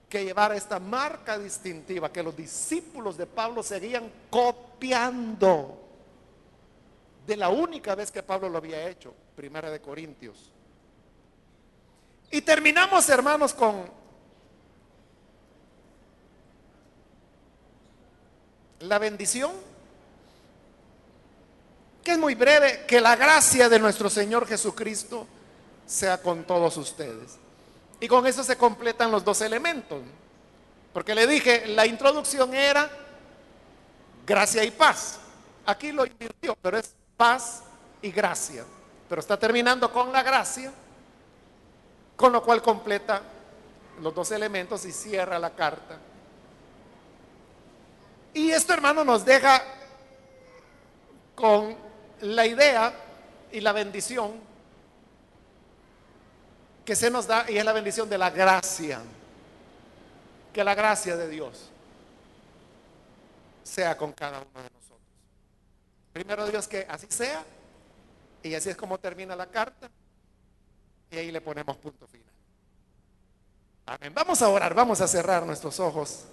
que 0.09 0.25
llevar 0.25 0.51
esta 0.55 0.77
marca 0.77 1.39
distintiva 1.39 2.11
que 2.11 2.21
los 2.21 2.35
discípulos 2.35 3.15
de 3.15 3.25
Pablo 3.25 3.63
seguían 3.63 4.11
copiando 4.29 5.79
de 7.25 7.37
la 7.37 7.47
única 7.47 7.95
vez 7.95 8.11
que 8.11 8.23
Pablo 8.23 8.49
lo 8.49 8.57
había 8.57 8.89
hecho, 8.89 9.13
Primera 9.37 9.71
de 9.71 9.79
Corintios. 9.79 10.51
Y 12.29 12.41
terminamos, 12.41 13.07
hermanos, 13.07 13.53
con 13.53 14.02
la 18.83 18.99
bendición, 18.99 19.51
que 22.03 22.11
es 22.11 22.17
muy 22.17 22.35
breve, 22.35 22.85
que 22.85 22.99
la 22.99 23.15
gracia 23.15 23.69
de 23.69 23.79
nuestro 23.79 24.09
Señor 24.09 24.45
Jesucristo 24.45 25.25
sea 25.85 26.21
con 26.21 26.43
todos 26.43 26.75
ustedes. 26.77 27.37
Y 27.99 28.07
con 28.07 28.27
eso 28.27 28.43
se 28.43 28.57
completan 28.57 29.11
los 29.11 29.23
dos 29.23 29.41
elementos. 29.41 30.01
Porque 30.91 31.15
le 31.15 31.25
dije, 31.25 31.67
la 31.67 31.85
introducción 31.85 32.53
era 32.53 32.89
gracia 34.27 34.63
y 34.63 34.71
paz. 34.71 35.19
Aquí 35.65 35.91
lo 35.93 36.05
invirtió, 36.05 36.55
pero 36.61 36.77
es 36.77 36.93
paz 37.15 37.63
y 38.01 38.11
gracia. 38.11 38.65
Pero 39.07 39.21
está 39.21 39.39
terminando 39.39 39.91
con 39.91 40.11
la 40.11 40.21
gracia, 40.21 40.73
con 42.17 42.33
lo 42.33 42.43
cual 42.43 42.61
completa 42.61 43.21
los 44.01 44.13
dos 44.13 44.31
elementos 44.31 44.83
y 44.85 44.91
cierra 44.91 45.39
la 45.39 45.51
carta. 45.51 45.97
Y 48.33 48.51
esto, 48.51 48.73
hermano, 48.73 49.03
nos 49.03 49.23
deja 49.23 49.61
con 51.35 51.75
la 52.21 52.45
idea 52.45 52.93
y 53.51 53.59
la 53.61 53.71
bendición 53.71 54.33
que 56.85 56.95
se 56.95 57.09
nos 57.09 57.27
da, 57.27 57.49
y 57.49 57.57
es 57.57 57.65
la 57.65 57.73
bendición 57.73 58.09
de 58.09 58.17
la 58.17 58.29
gracia. 58.29 59.01
Que 60.51 60.63
la 60.63 60.75
gracia 60.75 61.15
de 61.15 61.29
Dios 61.29 61.69
sea 63.63 63.97
con 63.97 64.11
cada 64.13 64.39
uno 64.39 64.61
de 64.61 64.69
nosotros. 64.69 64.99
Primero 66.11 66.45
Dios 66.47 66.67
que 66.67 66.85
así 66.89 67.07
sea, 67.09 67.43
y 68.43 68.53
así 68.53 68.69
es 68.69 68.75
como 68.75 68.99
termina 68.99 69.35
la 69.35 69.47
carta, 69.47 69.89
y 71.09 71.17
ahí 71.17 71.31
le 71.31 71.41
ponemos 71.41 71.77
punto 71.77 72.07
final. 72.07 72.33
Amén. 73.85 74.13
Vamos 74.13 74.41
a 74.41 74.49
orar, 74.49 74.73
vamos 74.73 75.01
a 75.01 75.07
cerrar 75.07 75.45
nuestros 75.45 75.79
ojos. 75.79 76.25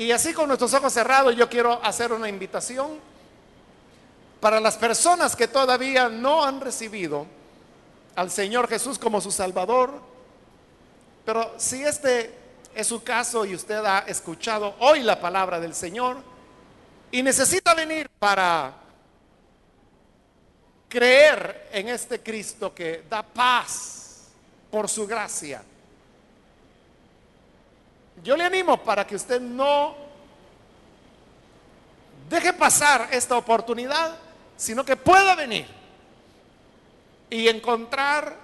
Y 0.00 0.12
así 0.12 0.32
con 0.32 0.48
nuestros 0.48 0.72
ojos 0.72 0.94
cerrados 0.94 1.36
yo 1.36 1.46
quiero 1.46 1.78
hacer 1.84 2.10
una 2.10 2.26
invitación 2.26 2.98
para 4.40 4.58
las 4.58 4.78
personas 4.78 5.36
que 5.36 5.46
todavía 5.46 6.08
no 6.08 6.42
han 6.42 6.58
recibido 6.58 7.26
al 8.16 8.30
Señor 8.30 8.66
Jesús 8.66 8.98
como 8.98 9.20
su 9.20 9.30
Salvador. 9.30 9.92
Pero 11.26 11.52
si 11.58 11.82
este 11.82 12.34
es 12.74 12.86
su 12.86 13.02
caso 13.02 13.44
y 13.44 13.54
usted 13.54 13.84
ha 13.84 13.98
escuchado 13.98 14.74
hoy 14.78 15.02
la 15.02 15.20
palabra 15.20 15.60
del 15.60 15.74
Señor 15.74 16.16
y 17.10 17.22
necesita 17.22 17.74
venir 17.74 18.08
para 18.18 18.72
creer 20.88 21.68
en 21.72 21.90
este 21.90 22.22
Cristo 22.22 22.74
que 22.74 23.04
da 23.06 23.22
paz 23.22 24.28
por 24.70 24.88
su 24.88 25.06
gracia 25.06 25.62
yo 28.22 28.36
le 28.36 28.44
animo 28.44 28.82
para 28.82 29.06
que 29.06 29.16
usted 29.16 29.40
no 29.40 29.94
deje 32.28 32.52
pasar 32.52 33.08
esta 33.10 33.36
oportunidad, 33.36 34.16
sino 34.56 34.84
que 34.84 34.96
pueda 34.96 35.34
venir 35.34 35.66
y 37.28 37.48
encontrar 37.48 38.36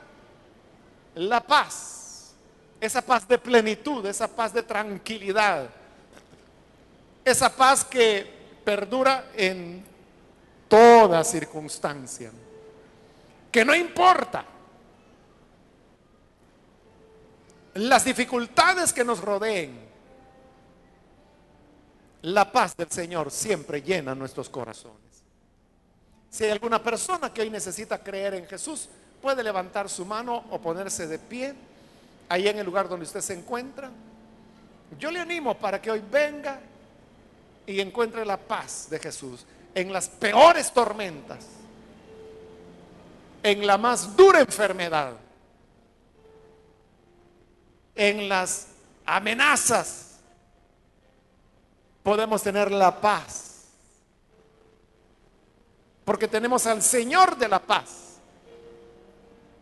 la 1.14 1.40
paz, 1.40 2.34
esa 2.80 3.02
paz 3.02 3.26
de 3.28 3.38
plenitud, 3.38 4.04
esa 4.06 4.28
paz 4.28 4.52
de 4.52 4.62
tranquilidad, 4.62 5.68
esa 7.24 7.54
paz 7.54 7.84
que 7.84 8.34
perdura 8.64 9.30
en 9.34 9.84
toda 10.68 11.22
circunstancia, 11.22 12.30
que 13.52 13.64
no 13.64 13.74
importa 13.74 14.44
las 17.76 18.04
dificultades 18.04 18.92
que 18.92 19.04
nos 19.04 19.20
rodeen, 19.20 19.78
la 22.22 22.50
paz 22.50 22.76
del 22.76 22.90
Señor 22.90 23.30
siempre 23.30 23.82
llena 23.82 24.14
nuestros 24.14 24.48
corazones. 24.48 24.96
Si 26.30 26.44
hay 26.44 26.50
alguna 26.50 26.82
persona 26.82 27.32
que 27.32 27.42
hoy 27.42 27.50
necesita 27.50 28.02
creer 28.02 28.34
en 28.34 28.46
Jesús, 28.46 28.88
puede 29.20 29.42
levantar 29.42 29.88
su 29.88 30.04
mano 30.04 30.44
o 30.50 30.60
ponerse 30.60 31.06
de 31.06 31.18
pie 31.18 31.54
ahí 32.28 32.48
en 32.48 32.58
el 32.58 32.66
lugar 32.66 32.88
donde 32.88 33.06
usted 33.06 33.20
se 33.20 33.34
encuentra. 33.34 33.90
Yo 34.98 35.10
le 35.10 35.20
animo 35.20 35.56
para 35.56 35.80
que 35.80 35.90
hoy 35.90 36.02
venga 36.10 36.60
y 37.66 37.80
encuentre 37.80 38.24
la 38.24 38.36
paz 38.36 38.88
de 38.90 38.98
Jesús 38.98 39.44
en 39.74 39.92
las 39.92 40.08
peores 40.08 40.72
tormentas, 40.72 41.44
en 43.42 43.66
la 43.66 43.76
más 43.76 44.16
dura 44.16 44.40
enfermedad 44.40 45.25
en 47.96 48.28
las 48.28 48.68
amenazas, 49.04 50.18
podemos 52.02 52.42
tener 52.42 52.70
la 52.70 53.00
paz. 53.00 53.64
Porque 56.04 56.28
tenemos 56.28 56.66
al 56.66 56.82
Señor 56.82 57.36
de 57.36 57.48
la 57.48 57.58
paz. 57.58 58.18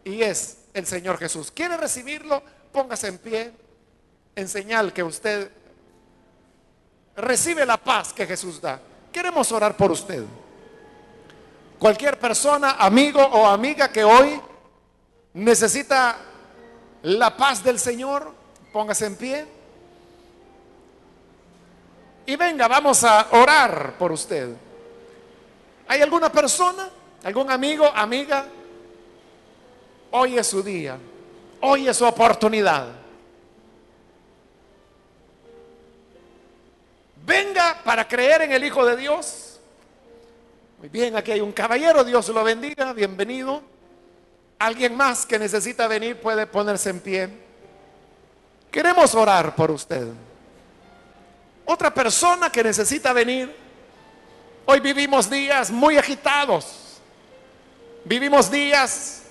Y 0.05 0.21
es 0.21 0.59
el 0.75 0.85
Señor 0.87 1.17
Jesús. 1.17 1.51
¿Quiere 1.51 1.79
recibirlo? 1.79 2.43
Póngase 2.71 3.09
en 3.09 3.19
pie 3.19 3.53
en 4.37 4.49
señal 4.49 4.93
que 4.93 5.03
usted 5.03 5.51
recibe 7.17 7.65
la 7.65 7.77
paz 7.77 8.13
que 8.13 8.27
Jesús 8.27 8.61
da. 8.61 8.81
Queremos 9.13 9.51
orar 9.53 9.77
por 9.77 9.93
usted. 9.93 10.25
Cualquier 11.79 12.19
persona, 12.19 12.73
amigo 12.73 13.23
o 13.23 13.47
amiga 13.47 13.91
que 13.93 14.03
hoy 14.03 14.41
necesita 15.35 16.17
la 17.05 17.37
paz 17.37 17.63
del 17.63 17.79
Señor, 17.79 18.33
póngase 18.73 19.07
en 19.07 19.17
pie. 19.17 19.47
Y 22.27 22.37
venga, 22.37 22.67
vamos 22.67 23.05
a 23.05 23.29
orar 23.33 23.99
por 23.99 24.11
usted. 24.11 24.55
¿Hay 25.87 26.01
alguna 26.01 26.33
persona, 26.33 26.89
algún 27.23 27.51
amigo, 27.51 27.87
amiga? 27.95 28.47
Hoy 30.13 30.39
es 30.39 30.47
su 30.47 30.63
día, 30.63 30.97
hoy 31.61 31.89
es 31.89 31.97
su 31.97 32.07
oportunidad. 32.07 32.89
Venga 37.27 37.83
para 37.85 38.09
creer 38.09 38.43
en 38.43 38.53
el 38.53 38.65
Hijo 38.65 38.85
de 38.87 38.97
Dios. 38.97 39.61
Muy 40.79 40.89
bien, 40.89 41.17
aquí 41.17 41.33
hay 41.33 41.43
un 41.43 41.53
caballero, 41.53 42.03
Dios 42.03 42.27
lo 42.31 42.43
bendiga, 42.43 42.95
bienvenido. 42.95 43.74
Alguien 44.65 44.97
más 44.97 45.27
que 45.27 45.39
necesita 45.39 45.87
venir 45.87 46.19
puede 46.19 46.47
ponerse 46.47 46.89
en 46.89 46.99
pie. 46.99 47.29
Queremos 48.71 49.15
orar 49.15 49.55
por 49.55 49.71
usted. 49.71 50.09
Otra 51.67 51.93
persona 51.93 52.51
que 52.51 52.65
necesita 52.65 53.13
venir. 53.13 53.55
Hoy 54.65 54.81
vivimos 54.81 55.29
días 55.29 55.71
muy 55.71 55.99
agitados. 55.99 56.99
Vivimos 58.07 58.51
días 58.51 59.25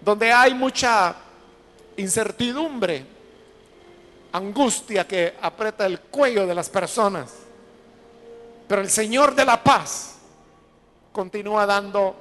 donde 0.00 0.32
hay 0.32 0.54
mucha 0.54 1.14
incertidumbre, 1.98 3.04
angustia 4.32 5.06
que 5.06 5.36
aprieta 5.42 5.84
el 5.84 6.00
cuello 6.00 6.46
de 6.46 6.54
las 6.54 6.70
personas. 6.70 7.34
Pero 8.66 8.80
el 8.80 8.88
Señor 8.88 9.34
de 9.34 9.44
la 9.44 9.62
paz 9.62 10.14
continúa 11.12 11.66
dando 11.66 12.16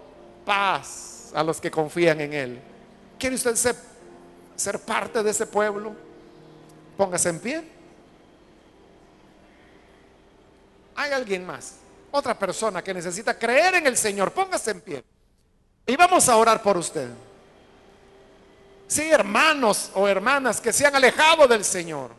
paz 0.46 1.17
a 1.34 1.44
los 1.44 1.60
que 1.60 1.72
confían 1.72 2.22
en 2.22 2.34
Él. 2.34 2.62
¿Quiere 3.20 3.36
usted 3.36 3.56
ser, 4.56 4.80
parte 4.80 5.24
de 5.24 5.32
ese 5.32 5.46
pueblo? 5.46 5.96
Póngase 6.96 7.30
en 7.30 7.40
pie. 7.40 7.64
Hay 10.96 11.12
alguien 11.12 11.46
más, 11.46 11.76
otra 12.12 12.38
persona 12.38 12.84
que 12.84 12.94
necesita 12.94 13.38
creer 13.38 13.76
en 13.76 13.88
el 13.88 13.98
Señor. 13.98 14.32
Póngase 14.32 14.72
en 14.72 14.82
pie. 14.82 15.04
Y 15.86 15.96
vamos 15.96 16.28
a 16.28 16.36
orar 16.36 16.62
por 16.62 16.78
usted. 16.78 17.08
Sí, 18.88 19.10
hermanos 19.10 19.92
o 19.94 20.08
hermanas 20.08 20.62
que 20.62 20.74
se 20.74 20.86
han 20.86 20.96
alejado 20.96 21.48
del 21.48 21.64
Señor. 21.64 22.12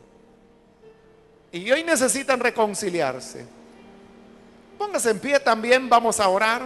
y 1.50 1.70
hoy 1.70 1.82
necesitan 1.82 2.40
reconciliarse. 2.40 3.46
Póngase 4.78 5.10
en 5.10 5.18
pie 5.18 5.40
también, 5.40 5.88
vamos 5.88 6.20
a 6.20 6.28
orar. 6.28 6.62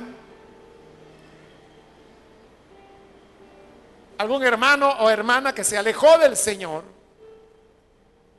Algún 4.22 4.44
hermano 4.44 4.88
o 4.88 5.10
hermana 5.10 5.52
que 5.52 5.64
se 5.64 5.76
alejó 5.76 6.16
del 6.16 6.36
Señor, 6.36 6.84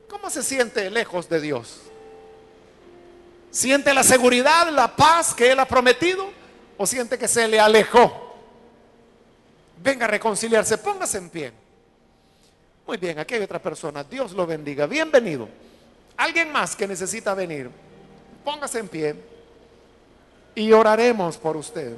¿cómo 0.08 0.30
se 0.30 0.42
siente 0.42 0.88
lejos 0.88 1.28
de 1.28 1.42
Dios? 1.42 1.82
¿Siente 3.50 3.92
la 3.92 4.02
seguridad, 4.02 4.70
la 4.70 4.96
paz 4.96 5.34
que 5.34 5.52
Él 5.52 5.60
ha 5.60 5.66
prometido 5.66 6.30
o 6.78 6.86
siente 6.86 7.18
que 7.18 7.28
se 7.28 7.46
le 7.46 7.60
alejó? 7.60 8.34
Venga 9.82 10.06
a 10.06 10.08
reconciliarse, 10.08 10.78
póngase 10.78 11.18
en 11.18 11.28
pie. 11.28 11.52
Muy 12.86 12.96
bien, 12.96 13.18
aquí 13.18 13.34
hay 13.34 13.42
otra 13.42 13.60
persona. 13.60 14.02
Dios 14.04 14.32
lo 14.32 14.46
bendiga. 14.46 14.86
Bienvenido. 14.86 15.50
Alguien 16.16 16.50
más 16.50 16.74
que 16.74 16.88
necesita 16.88 17.34
venir. 17.34 17.70
Póngase 18.42 18.78
en 18.78 18.88
pie 18.88 19.16
y 20.54 20.72
oraremos 20.72 21.36
por 21.36 21.58
usted. 21.58 21.94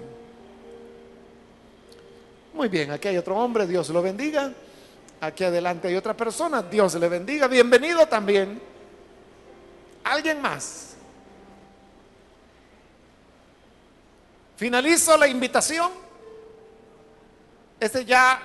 Muy 2.57 2.69
bien, 2.69 2.91
aquí 2.91 3.09
hay 3.09 3.19
otro 3.19 3.37
hombre, 3.37 3.67
Dios 3.67 3.91
lo 3.91 4.01
bendiga. 4.01 4.51
Aquí 5.21 5.45
adelante 5.45 5.89
hay 5.89 5.95
otra 5.95 6.17
persona, 6.17 6.63
Dios 6.63 6.95
le 6.95 7.07
bendiga. 7.07 7.49
Bienvenido 7.49 8.07
también. 8.07 8.59
¿Alguien 10.03 10.41
más? 10.41 10.95
Finalizo 14.57 15.19
la 15.19 15.29
invitación. 15.29 15.93
Este 17.79 18.07
ya 18.07 18.41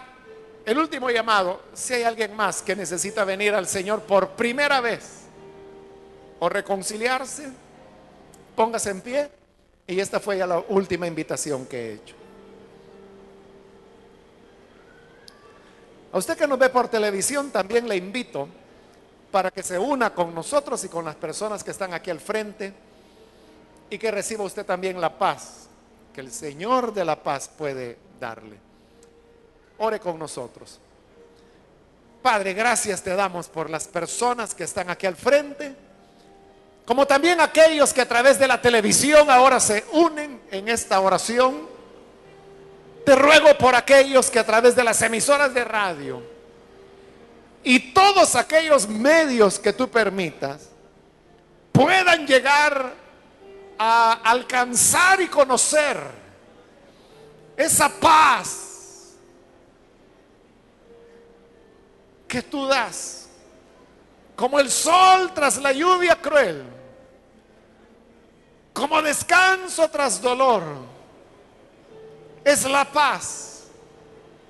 el 0.66 0.78
último 0.78 1.10
llamado. 1.10 1.62
Si 1.74 1.94
hay 1.94 2.04
alguien 2.04 2.36
más 2.36 2.62
que 2.62 2.76
necesita 2.76 3.24
venir 3.24 3.56
al 3.56 3.66
Señor 3.66 4.02
por 4.02 4.32
primera 4.32 4.82
vez 4.82 5.22
o 6.40 6.50
reconciliarse, 6.50 7.48
póngase 8.58 8.90
en 8.90 9.00
pie. 9.00 9.32
Y 9.88 10.02
esta 10.02 10.20
fue 10.20 10.38
ya 10.38 10.48
la 10.48 10.60
última 10.60 11.08
invitación 11.08 11.66
que 11.66 11.78
he 11.78 11.94
hecho. 11.94 12.21
A 16.14 16.18
usted 16.18 16.38
que 16.38 16.48
nos 16.48 16.60
ve 16.60 16.70
por 16.70 16.88
televisión, 16.88 17.52
también 17.52 17.88
le 17.88 17.96
invito 17.96 18.48
para 19.32 19.50
que 19.50 19.64
se 19.64 19.80
una 19.80 20.14
con 20.14 20.36
nosotros 20.36 20.84
y 20.84 20.90
con 20.90 21.06
las 21.06 21.16
personas 21.16 21.64
que 21.64 21.72
están 21.72 21.94
aquí 21.94 22.10
al 22.10 22.20
frente 22.20 22.74
y 23.90 23.98
que 23.98 24.12
reciba 24.12 24.44
usted 24.44 24.66
también 24.66 25.00
la 25.00 25.18
paz 25.18 25.68
que 26.14 26.22
el 26.22 26.32
Señor 26.32 26.94
de 26.94 27.06
la 27.06 27.22
paz 27.22 27.50
puede 27.58 27.98
darle. 28.20 28.58
Ore 29.78 30.00
con 30.00 30.20
nosotros. 30.20 30.80
Padre, 32.22 32.54
gracias 32.54 33.02
te 33.02 33.16
damos 33.16 33.48
por 33.48 33.70
las 33.70 33.88
personas 33.88 34.54
que 34.54 34.66
están 34.66 34.90
aquí 34.90 35.08
al 35.08 35.16
frente, 35.16 35.76
como 36.86 37.08
también 37.08 37.40
aquellos 37.42 37.94
que 37.94 38.02
a 38.02 38.08
través 38.08 38.38
de 38.38 38.48
la 38.48 38.62
televisión 38.62 39.30
ahora 39.30 39.60
se 39.60 39.86
unen 39.94 40.42
en 40.52 40.68
esta 40.68 41.00
oración. 41.00 41.71
Te 43.06 43.16
ruego 43.16 43.58
por 43.58 43.76
aquellos 43.76 44.30
que 44.30 44.40
a 44.40 44.46
través 44.46 44.76
de 44.76 44.84
las 44.84 45.02
emisoras 45.02 45.54
de 45.54 45.64
radio 45.64 46.22
y 47.64 47.94
todos 47.94 48.36
aquellos 48.36 48.88
medios 48.88 49.60
que 49.60 49.74
tú 49.74 49.90
permitas 49.90 50.70
puedan 51.72 52.26
llegar 52.26 52.94
a 53.78 54.14
alcanzar 54.24 55.22
y 55.22 55.28
conocer 55.28 55.98
esa 57.56 57.90
paz 57.90 59.16
que 62.28 62.42
tú 62.42 62.66
das, 62.66 63.28
como 64.36 64.60
el 64.60 64.72
sol 64.72 65.32
tras 65.34 65.58
la 65.58 65.74
lluvia 65.74 66.16
cruel, 66.16 66.64
como 68.74 69.02
descanso 69.02 69.90
tras 69.90 70.22
dolor, 70.22 70.64
es 72.44 72.64
la 72.66 72.86
paz 72.86 73.64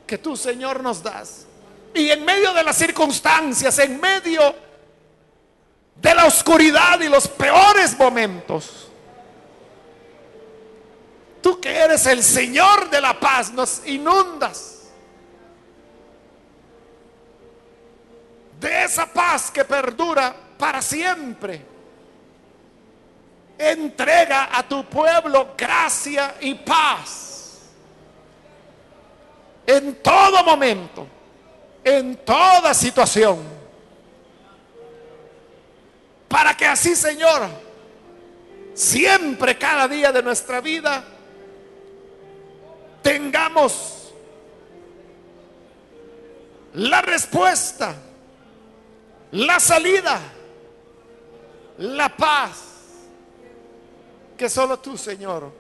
que 0.08 0.18
tú, 0.18 0.36
Señor, 0.36 0.82
nos 0.82 1.02
das. 1.02 1.46
Y 1.94 2.10
en 2.10 2.24
medio 2.24 2.54
de 2.54 2.64
las 2.64 2.78
circunstancias, 2.78 3.78
en 3.80 4.00
medio 4.00 4.56
de 5.96 6.16
la 6.16 6.26
oscuridad 6.26 7.00
y 7.02 7.10
los 7.10 7.28
peores 7.28 7.98
momentos, 7.98 8.92
Tú 11.42 11.60
que 11.60 11.76
eres 11.76 12.06
el 12.06 12.24
Señor 12.24 12.90
de 12.90 13.02
la 13.02 13.20
paz, 13.20 13.52
nos 13.52 13.86
inundas 13.88 14.84
de 18.60 18.84
esa 18.84 19.08
paz 19.08 19.50
que 19.50 19.66
perdura 19.66 20.36
para 20.58 20.82
siempre. 20.82 21.66
Entrega 23.58 24.56
a 24.56 24.62
tu 24.64 24.86
pueblo 24.86 25.56
gracia 25.58 26.36
y 26.42 26.54
paz 26.54 27.31
en 29.78 29.96
todo 29.96 30.44
momento, 30.44 31.08
en 31.84 32.18
toda 32.18 32.74
situación. 32.74 33.40
Para 36.28 36.56
que 36.56 36.66
así, 36.66 36.96
Señor, 36.96 37.48
siempre, 38.74 39.58
cada 39.58 39.88
día 39.88 40.12
de 40.12 40.22
nuestra 40.22 40.60
vida, 40.60 41.04
tengamos 43.02 44.14
la 46.74 47.02
respuesta, 47.02 47.96
la 49.32 49.60
salida, 49.60 50.20
la 51.78 52.10
paz 52.10 52.72
que 54.38 54.50
solo 54.50 54.80
tú, 54.80 54.98
Señor, 54.98 55.52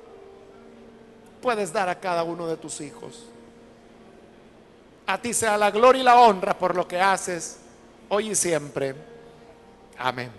puedes 1.41 1.71
dar 1.71 1.87
a 1.87 1.99
cada 1.99 2.23
uno 2.23 2.47
de 2.47 2.57
tus 2.57 2.81
hijos. 2.81 3.30
A 5.07 5.17
ti 5.17 5.33
sea 5.33 5.57
la 5.57 5.71
gloria 5.71 6.01
y 6.01 6.05
la 6.05 6.19
honra 6.19 6.57
por 6.57 6.75
lo 6.75 6.87
que 6.87 6.99
haces 6.99 7.59
hoy 8.09 8.31
y 8.31 8.35
siempre. 8.35 8.95
Amén. 9.97 10.31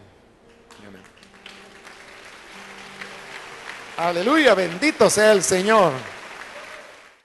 Aleluya, 3.97 4.55
bendito 4.55 5.11
sea 5.11 5.33
el 5.33 5.43
Señor. 5.43 5.93